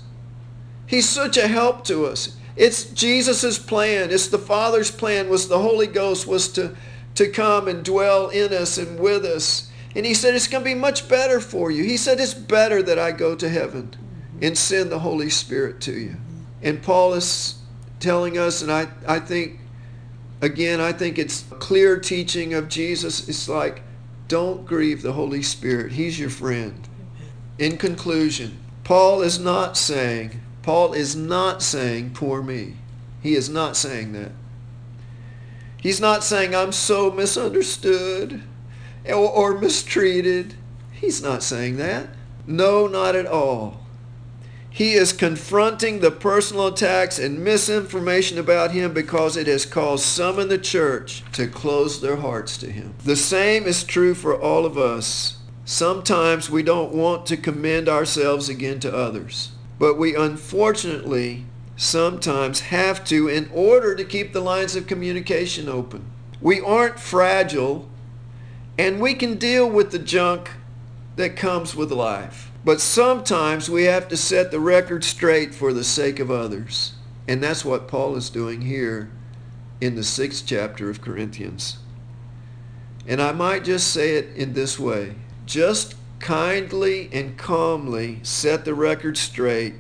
He's 0.86 1.06
such 1.06 1.36
a 1.36 1.46
help 1.46 1.84
to 1.84 2.06
us. 2.06 2.34
It's 2.56 2.84
Jesus' 2.84 3.58
plan. 3.58 4.10
It's 4.10 4.28
the 4.28 4.38
Father's 4.38 4.90
plan 4.90 5.28
was 5.28 5.48
the 5.48 5.58
Holy 5.58 5.86
Ghost 5.86 6.26
was 6.26 6.48
to, 6.52 6.74
to 7.16 7.28
come 7.28 7.68
and 7.68 7.84
dwell 7.84 8.30
in 8.30 8.54
us 8.54 8.78
and 8.78 8.98
with 8.98 9.26
us. 9.26 9.70
And 9.94 10.06
he 10.06 10.14
said, 10.14 10.34
it's 10.34 10.48
going 10.48 10.64
to 10.64 10.70
be 10.70 10.74
much 10.74 11.06
better 11.06 11.38
for 11.38 11.70
you. 11.70 11.84
He 11.84 11.98
said, 11.98 12.20
it's 12.20 12.32
better 12.32 12.82
that 12.84 12.98
I 12.98 13.12
go 13.12 13.34
to 13.34 13.50
heaven 13.50 13.94
and 14.40 14.56
send 14.56 14.90
the 14.90 15.00
Holy 15.00 15.28
Spirit 15.28 15.82
to 15.82 15.92
you. 15.92 16.16
And 16.62 16.82
Paul 16.82 17.12
is 17.12 17.56
telling 18.00 18.38
us, 18.38 18.62
and 18.62 18.72
I, 18.72 18.88
I 19.06 19.20
think 19.20 19.60
Again, 20.40 20.80
I 20.80 20.92
think 20.92 21.18
it's 21.18 21.42
clear 21.58 21.98
teaching 21.98 22.54
of 22.54 22.68
Jesus. 22.68 23.28
It's 23.28 23.48
like, 23.48 23.82
don't 24.28 24.66
grieve 24.66 25.02
the 25.02 25.12
Holy 25.12 25.42
Spirit. 25.42 25.92
He's 25.92 26.20
your 26.20 26.30
friend. 26.30 26.86
In 27.58 27.76
conclusion, 27.76 28.58
Paul 28.84 29.22
is 29.22 29.38
not 29.38 29.76
saying, 29.76 30.40
Paul 30.62 30.92
is 30.92 31.16
not 31.16 31.62
saying, 31.62 32.10
poor 32.10 32.42
me. 32.42 32.76
He 33.22 33.34
is 33.34 33.48
not 33.48 33.76
saying 33.76 34.12
that. 34.12 34.30
He's 35.80 36.00
not 36.00 36.22
saying, 36.22 36.54
I'm 36.54 36.72
so 36.72 37.10
misunderstood 37.10 38.42
or, 39.06 39.14
or 39.14 39.58
mistreated. 39.58 40.54
He's 40.92 41.22
not 41.22 41.42
saying 41.42 41.76
that. 41.78 42.08
No, 42.46 42.86
not 42.86 43.16
at 43.16 43.26
all. 43.26 43.80
He 44.70 44.94
is 44.94 45.12
confronting 45.12 46.00
the 46.00 46.10
personal 46.10 46.68
attacks 46.68 47.18
and 47.18 47.42
misinformation 47.42 48.38
about 48.38 48.70
him 48.70 48.92
because 48.92 49.36
it 49.36 49.46
has 49.46 49.66
caused 49.66 50.04
some 50.04 50.38
in 50.38 50.48
the 50.48 50.58
church 50.58 51.24
to 51.32 51.46
close 51.46 52.00
their 52.00 52.16
hearts 52.16 52.56
to 52.58 52.70
him. 52.70 52.94
The 53.04 53.16
same 53.16 53.66
is 53.66 53.82
true 53.82 54.14
for 54.14 54.38
all 54.38 54.64
of 54.64 54.78
us. 54.78 55.38
Sometimes 55.64 56.48
we 56.48 56.62
don't 56.62 56.92
want 56.92 57.26
to 57.26 57.36
commend 57.36 57.88
ourselves 57.88 58.48
again 58.48 58.80
to 58.80 58.94
others, 58.94 59.52
but 59.78 59.98
we 59.98 60.14
unfortunately 60.14 61.44
sometimes 61.76 62.60
have 62.60 63.04
to 63.04 63.28
in 63.28 63.50
order 63.52 63.94
to 63.94 64.04
keep 64.04 64.32
the 64.32 64.40
lines 64.40 64.74
of 64.76 64.86
communication 64.86 65.68
open. 65.68 66.04
We 66.40 66.60
aren't 66.60 67.00
fragile 67.00 67.88
and 68.78 69.00
we 69.00 69.14
can 69.14 69.36
deal 69.36 69.68
with 69.68 69.90
the 69.90 69.98
junk 69.98 70.50
that 71.16 71.36
comes 71.36 71.74
with 71.74 71.90
life. 71.90 72.47
But 72.64 72.80
sometimes 72.80 73.70
we 73.70 73.84
have 73.84 74.08
to 74.08 74.16
set 74.16 74.50
the 74.50 74.60
record 74.60 75.04
straight 75.04 75.54
for 75.54 75.72
the 75.72 75.84
sake 75.84 76.18
of 76.18 76.30
others. 76.30 76.92
And 77.26 77.42
that's 77.42 77.64
what 77.64 77.88
Paul 77.88 78.16
is 78.16 78.30
doing 78.30 78.62
here 78.62 79.10
in 79.80 79.94
the 79.94 80.04
sixth 80.04 80.44
chapter 80.46 80.90
of 80.90 81.00
Corinthians. 81.00 81.78
And 83.06 83.22
I 83.22 83.32
might 83.32 83.64
just 83.64 83.92
say 83.92 84.16
it 84.16 84.34
in 84.36 84.54
this 84.54 84.78
way. 84.78 85.14
Just 85.46 85.94
kindly 86.18 87.08
and 87.12 87.38
calmly 87.38 88.20
set 88.22 88.64
the 88.64 88.74
record 88.74 89.16
straight 89.16 89.74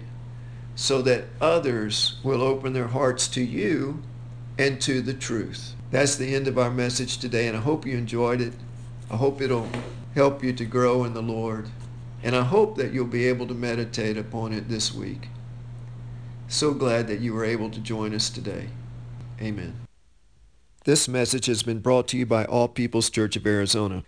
so 0.74 1.02
that 1.02 1.24
others 1.40 2.20
will 2.22 2.40
open 2.42 2.72
their 2.72 2.86
hearts 2.86 3.26
to 3.28 3.42
you 3.42 4.02
and 4.58 4.80
to 4.80 5.02
the 5.02 5.14
truth. 5.14 5.74
That's 5.90 6.16
the 6.16 6.34
end 6.34 6.46
of 6.46 6.58
our 6.58 6.70
message 6.70 7.18
today, 7.18 7.48
and 7.48 7.56
I 7.56 7.60
hope 7.60 7.84
you 7.84 7.96
enjoyed 7.96 8.40
it. 8.40 8.52
I 9.10 9.16
hope 9.16 9.40
it'll 9.40 9.68
help 10.14 10.44
you 10.44 10.52
to 10.52 10.64
grow 10.64 11.04
in 11.04 11.14
the 11.14 11.22
Lord. 11.22 11.68
And 12.28 12.36
I 12.36 12.42
hope 12.42 12.76
that 12.76 12.92
you'll 12.92 13.06
be 13.06 13.26
able 13.26 13.46
to 13.46 13.54
meditate 13.54 14.18
upon 14.18 14.52
it 14.52 14.68
this 14.68 14.92
week. 14.92 15.28
So 16.46 16.74
glad 16.74 17.08
that 17.08 17.20
you 17.20 17.32
were 17.32 17.46
able 17.46 17.70
to 17.70 17.80
join 17.80 18.14
us 18.14 18.28
today. 18.28 18.68
Amen. 19.40 19.80
This 20.84 21.08
message 21.08 21.46
has 21.46 21.62
been 21.62 21.78
brought 21.78 22.06
to 22.08 22.18
you 22.18 22.26
by 22.26 22.44
All 22.44 22.68
People's 22.68 23.08
Church 23.08 23.34
of 23.36 23.46
Arizona. 23.46 24.04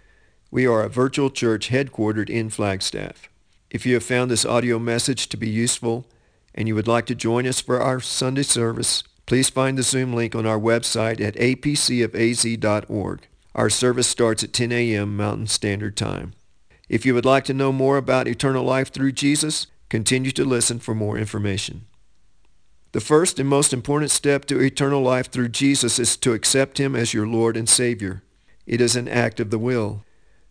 We 0.51 0.67
are 0.67 0.83
a 0.83 0.91
virtual 0.91 1.31
church 1.31 1.71
headquartered 1.71 2.29
in 2.29 2.51
Flagstaff. 2.51 3.31
If 3.71 3.87
you 3.87 3.95
have 3.95 4.05
found 4.05 4.31
this 4.31 4.45
audio 4.45 4.79
message 4.79 5.31
to 5.31 5.39
be 5.39 5.49
useful 5.49 6.05
and 6.55 6.69
you 6.69 6.75
would 6.75 6.87
like 6.87 7.07
to 7.07 7.15
join 7.15 7.47
us 7.47 7.63
for 7.63 7.81
our 7.81 8.01
Sunday 8.01 8.43
service, 8.43 9.03
please 9.25 9.49
find 9.49 9.79
the 9.79 9.83
Zoom 9.83 10.13
link 10.13 10.35
on 10.35 10.45
our 10.45 10.61
website 10.61 11.23
at 11.23 11.37
apcofaz.org. 11.37 13.21
Our 13.55 13.71
service 13.71 14.09
starts 14.09 14.45
at 14.45 14.53
10 14.53 14.73
a.m. 14.73 15.17
Mountain 15.17 15.47
Standard 15.47 15.97
Time. 15.97 16.35
If 16.91 17.07
you 17.07 17.15
would 17.15 17.25
like 17.25 17.45
to 17.45 17.55
know 17.55 17.71
more 17.71 17.97
about 17.97 18.27
eternal 18.27 18.65
life 18.65 18.93
through 18.93 19.13
Jesus, 19.13 19.69
continue 19.89 20.33
to 20.33 20.45
listen 20.45 20.81
for 20.81 20.93
more 20.93 21.17
information. 21.17 21.87
The 22.91 23.01
first 23.01 23.39
and 23.39 23.49
most 23.49 23.73
important 23.73 24.11
step 24.11 24.45
to 24.47 24.61
eternal 24.61 25.01
life 25.01 25.31
through 25.31 25.51
Jesus 25.51 26.01
is 26.01 26.17
to 26.17 26.33
accept 26.33 26.79
him 26.79 26.97
as 26.97 27.15
your 27.15 27.29
Lord 27.29 27.57
and 27.57 27.69
Savior. 27.69 28.25
It 28.67 28.81
is 28.81 28.97
an 28.97 29.07
act 29.07 29.39
of 29.39 29.51
the 29.51 29.59
will. 29.59 30.03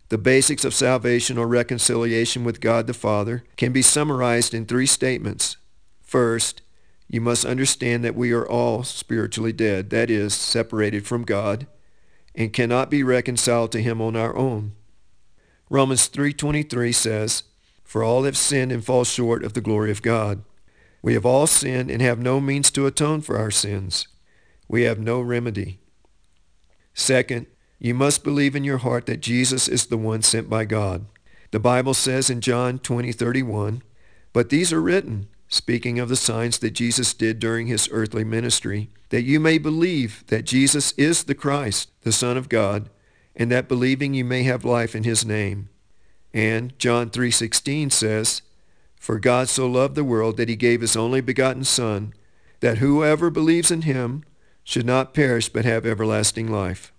The 0.08 0.16
basics 0.16 0.64
of 0.64 0.72
salvation 0.72 1.36
or 1.36 1.46
reconciliation 1.46 2.42
with 2.42 2.62
God 2.62 2.86
the 2.86 2.94
Father 2.94 3.44
can 3.58 3.70
be 3.70 3.82
summarized 3.82 4.54
in 4.54 4.64
three 4.64 4.86
statements. 4.86 5.58
First, 6.00 6.62
you 7.06 7.20
must 7.20 7.44
understand 7.44 8.02
that 8.02 8.16
we 8.16 8.32
are 8.32 8.48
all 8.48 8.82
spiritually 8.82 9.52
dead, 9.52 9.90
that 9.90 10.08
is, 10.10 10.32
separated 10.32 11.06
from 11.06 11.24
God, 11.24 11.66
and 12.34 12.50
cannot 12.50 12.88
be 12.88 13.02
reconciled 13.02 13.72
to 13.72 13.82
him 13.82 14.00
on 14.00 14.16
our 14.16 14.34
own. 14.34 14.72
Romans 15.72 16.08
3.23 16.08 16.92
says, 16.92 17.44
For 17.84 18.02
all 18.02 18.24
have 18.24 18.36
sinned 18.36 18.72
and 18.72 18.84
fall 18.84 19.04
short 19.04 19.44
of 19.44 19.52
the 19.52 19.60
glory 19.60 19.92
of 19.92 20.02
God. 20.02 20.42
We 21.00 21.14
have 21.14 21.24
all 21.24 21.46
sinned 21.46 21.92
and 21.92 22.02
have 22.02 22.18
no 22.18 22.40
means 22.40 22.72
to 22.72 22.86
atone 22.86 23.20
for 23.20 23.38
our 23.38 23.52
sins. 23.52 24.08
We 24.68 24.82
have 24.82 24.98
no 24.98 25.20
remedy. 25.20 25.78
Second, 26.92 27.46
you 27.78 27.94
must 27.94 28.24
believe 28.24 28.56
in 28.56 28.64
your 28.64 28.78
heart 28.78 29.06
that 29.06 29.20
Jesus 29.22 29.68
is 29.68 29.86
the 29.86 29.96
one 29.96 30.22
sent 30.22 30.50
by 30.50 30.64
God. 30.64 31.06
The 31.52 31.60
Bible 31.60 31.94
says 31.94 32.28
in 32.28 32.40
John 32.40 32.80
20:31, 32.80 33.82
"But 34.32 34.48
these 34.50 34.72
are 34.72 34.82
written, 34.82 35.28
speaking 35.48 36.00
of 36.00 36.08
the 36.08 36.16
signs 36.16 36.58
that 36.58 36.72
Jesus 36.72 37.14
did 37.14 37.38
during 37.38 37.68
his 37.68 37.88
earthly 37.92 38.24
ministry, 38.24 38.90
that 39.10 39.22
you 39.22 39.38
may 39.38 39.56
believe 39.56 40.24
that 40.26 40.44
Jesus 40.44 40.92
is 40.96 41.24
the 41.24 41.34
Christ, 41.34 41.90
the 42.02 42.12
Son 42.12 42.36
of 42.36 42.48
God, 42.48 42.90
and 43.36 43.50
that 43.50 43.68
believing 43.68 44.14
you 44.14 44.24
may 44.24 44.42
have 44.42 44.64
life 44.64 44.94
in 44.94 45.04
his 45.04 45.24
name. 45.24 45.68
And 46.32 46.78
John 46.78 47.10
3:16 47.10 47.90
says, 47.90 48.42
"For 48.96 49.18
God 49.18 49.48
so 49.48 49.66
loved 49.66 49.94
the 49.94 50.04
world 50.04 50.36
that 50.36 50.48
he 50.48 50.56
gave 50.56 50.80
his 50.80 50.96
only 50.96 51.20
begotten 51.20 51.64
son, 51.64 52.14
that 52.60 52.78
whoever 52.78 53.30
believes 53.30 53.70
in 53.70 53.82
him 53.82 54.24
should 54.62 54.86
not 54.86 55.14
perish 55.14 55.48
but 55.48 55.64
have 55.64 55.86
everlasting 55.86 56.50
life." 56.50 56.92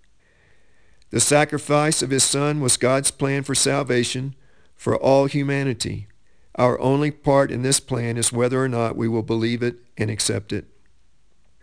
The 1.11 1.19
sacrifice 1.19 2.01
of 2.01 2.09
his 2.09 2.23
son 2.23 2.61
was 2.61 2.77
God's 2.77 3.11
plan 3.11 3.43
for 3.43 3.53
salvation 3.53 4.35
for 4.75 4.95
all 4.95 5.25
humanity. 5.25 6.07
Our 6.55 6.79
only 6.79 7.11
part 7.11 7.51
in 7.51 7.61
this 7.61 7.79
plan 7.79 8.17
is 8.17 8.33
whether 8.33 8.61
or 8.61 8.67
not 8.67 8.97
we 8.97 9.07
will 9.07 9.21
believe 9.21 9.61
it 9.61 9.79
and 9.97 10.09
accept 10.09 10.51
it. 10.51 10.65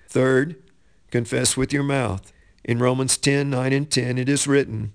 Third, 0.09 0.57
confess 1.11 1.57
with 1.57 1.73
your 1.73 1.83
mouth. 1.83 2.33
In 2.69 2.81
Romans 2.81 3.17
10, 3.17 3.49
9 3.49 3.73
and 3.73 3.91
10, 3.91 4.19
it 4.19 4.29
is 4.29 4.47
written 4.47 4.93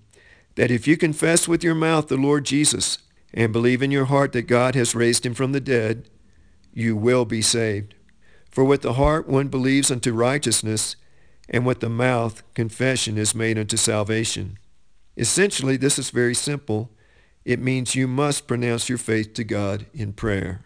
that 0.54 0.70
if 0.70 0.88
you 0.88 0.96
confess 0.96 1.48
with 1.48 1.64
your 1.64 1.74
mouth 1.74 2.08
the 2.08 2.18
Lord 2.18 2.46
Jesus 2.46 3.00
and 3.34 3.52
believe 3.52 3.82
in 3.82 3.90
your 3.90 4.06
heart 4.06 4.32
that 4.34 4.44
God 4.44 4.76
has 4.76 4.94
raised 4.94 5.26
him 5.26 5.34
from 5.34 5.54
the 5.54 5.60
dead, 5.60 6.08
you 6.72 6.96
will 6.96 7.26
be 7.26 7.42
saved. 7.42 7.96
For 8.52 8.64
with 8.64 8.84
the 8.84 8.94
heart 8.94 9.28
one 9.28 9.48
believes 9.48 9.90
unto 9.90 10.14
righteousness, 10.14 10.98
and 11.50 11.66
with 11.66 11.80
the 11.80 11.90
mouth 11.90 12.44
confession 12.54 13.18
is 13.18 13.34
made 13.34 13.58
unto 13.58 13.76
salvation. 13.76 14.60
Essentially, 15.18 15.76
this 15.76 15.98
is 15.98 16.12
very 16.12 16.36
simple. 16.36 16.92
It 17.44 17.60
means 17.60 17.96
you 17.96 18.08
must 18.08 18.48
pronounce 18.48 18.88
your 18.88 19.00
faith 19.00 19.34
to 19.34 19.44
God 19.44 19.88
in 19.96 20.14
prayer. 20.14 20.64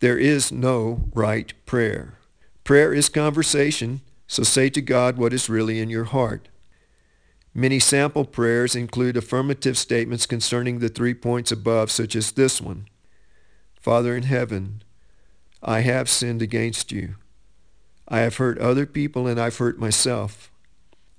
There 0.00 0.18
is 0.18 0.50
no 0.50 1.04
right 1.14 1.52
prayer. 1.66 2.14
Prayer 2.64 2.92
is 2.92 3.08
conversation, 3.08 4.00
so 4.30 4.44
say 4.44 4.70
to 4.70 4.80
God 4.80 5.18
what 5.18 5.32
is 5.32 5.48
really 5.48 5.80
in 5.80 5.90
your 5.90 6.04
heart. 6.04 6.48
Many 7.52 7.80
sample 7.80 8.24
prayers 8.24 8.76
include 8.76 9.16
affirmative 9.16 9.76
statements 9.76 10.24
concerning 10.24 10.78
the 10.78 10.88
three 10.88 11.14
points 11.14 11.50
above, 11.50 11.90
such 11.90 12.14
as 12.14 12.30
this 12.30 12.60
one. 12.60 12.86
Father 13.74 14.14
in 14.14 14.22
heaven, 14.22 14.84
I 15.64 15.80
have 15.80 16.08
sinned 16.08 16.42
against 16.42 16.92
you. 16.92 17.16
I 18.06 18.20
have 18.20 18.36
hurt 18.36 18.56
other 18.58 18.86
people 18.86 19.26
and 19.26 19.40
I've 19.40 19.56
hurt 19.56 19.80
myself. 19.80 20.52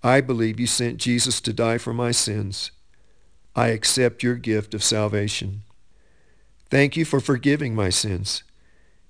I 0.02 0.22
believe 0.22 0.58
you 0.58 0.66
sent 0.66 0.96
Jesus 0.96 1.42
to 1.42 1.52
die 1.52 1.80
for 1.80 1.94
my 1.94 2.12
sins. 2.12 2.72
I 3.58 3.68
accept 3.68 4.24
your 4.24 4.36
gift 4.36 4.74
of 4.74 4.86
salvation. 4.86 5.64
Thank 6.70 6.96
you 6.96 7.04
for 7.04 7.20
forgiving 7.20 7.76
my 7.76 7.90
sins. 7.90 8.44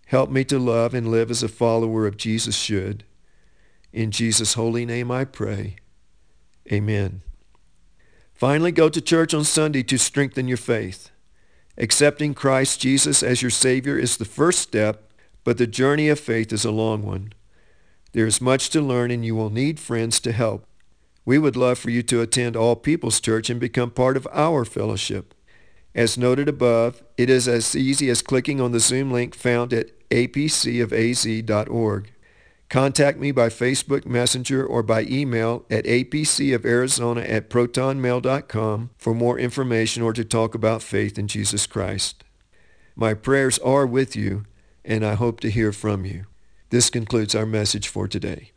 Help 0.08 0.32
me 0.32 0.43
to 0.45 0.58
love 0.58 0.95
and 0.95 1.12
live 1.12 1.30
as 1.30 1.43
a 1.43 1.47
follower 1.47 2.08
of 2.08 2.18
Jesus 2.18 2.56
should. 2.56 3.04
In 3.94 4.12
Jesus' 4.12 4.54
holy 4.54 4.86
name 4.86 5.12
I 5.12 5.26
pray. 5.26 5.76
Amen. 6.72 7.22
Finally, 8.34 8.72
go 8.72 8.89
to 8.89 9.02
church 9.02 9.34
on 9.34 9.44
Sunday 9.44 9.84
to 9.84 9.98
strengthen 9.98 10.48
your 10.48 10.58
faith. 10.58 11.12
Accepting 11.78 12.34
Christ 12.34 12.80
Jesus 12.80 13.22
as 13.22 13.42
your 13.42 13.52
Savior 13.52 13.98
is 13.98 14.18
the 14.18 14.26
first 14.26 14.60
step, 14.60 15.12
but 15.44 15.58
the 15.58 15.68
journey 15.68 16.10
of 16.10 16.20
faith 16.20 16.54
is 16.54 16.66
a 16.66 16.72
long 16.72 17.04
one. 17.04 17.34
There 18.14 18.28
is 18.28 18.42
much 18.42 18.70
to 18.72 18.82
learn 18.82 19.12
and 19.12 19.26
you 19.26 19.36
will 19.36 19.50
need 19.50 19.80
friends 19.80 20.20
to 20.22 20.32
help. 20.32 20.66
We 21.24 21.38
would 21.38 21.56
love 21.56 21.78
for 21.78 21.89
you 21.89 22.02
to 22.04 22.22
attend 22.22 22.56
All 22.56 22.76
People's 22.76 23.20
Church 23.20 23.50
and 23.50 23.60
become 23.60 23.92
part 23.92 24.18
of 24.18 24.28
our 24.32 24.66
fellowship. 24.66 25.34
As 25.94 26.18
noted 26.18 26.50
above, 26.50 27.04
it 27.18 27.30
is 27.30 27.48
as 27.48 27.76
easy 27.76 28.10
as 28.10 28.22
clicking 28.22 28.60
on 28.60 28.72
the 28.72 28.80
Zoom 28.80 29.12
link 29.12 29.36
found 29.36 29.74
at 29.74 29.92
apcofaz.org. 30.10 32.12
Contact 32.72 33.19
me 33.19 33.34
by 33.34 33.49
Facebook 33.49 34.05
Messenger 34.05 34.65
or 34.65 34.82
by 34.82 35.01
email 35.01 35.65
at 35.69 35.84
apcofarizona 35.84 37.30
at 37.30 37.49
protonmail.com 37.49 38.91
for 38.97 39.13
more 39.13 39.38
information 39.38 40.01
or 40.01 40.13
to 40.13 40.24
talk 40.24 40.55
about 40.55 40.82
faith 40.82 41.19
in 41.19 41.28
Jesus 41.28 41.67
Christ. 41.67 42.24
My 42.95 43.13
prayers 43.13 43.59
are 43.59 43.86
with 43.86 44.15
you, 44.15 44.45
and 44.86 45.05
I 45.05 45.15
hope 45.15 45.41
to 45.41 45.51
hear 45.51 45.74
from 45.74 46.05
you. 46.05 46.28
This 46.69 46.89
concludes 46.89 47.36
our 47.36 47.45
message 47.45 47.89
for 47.89 48.07
today. 48.07 48.53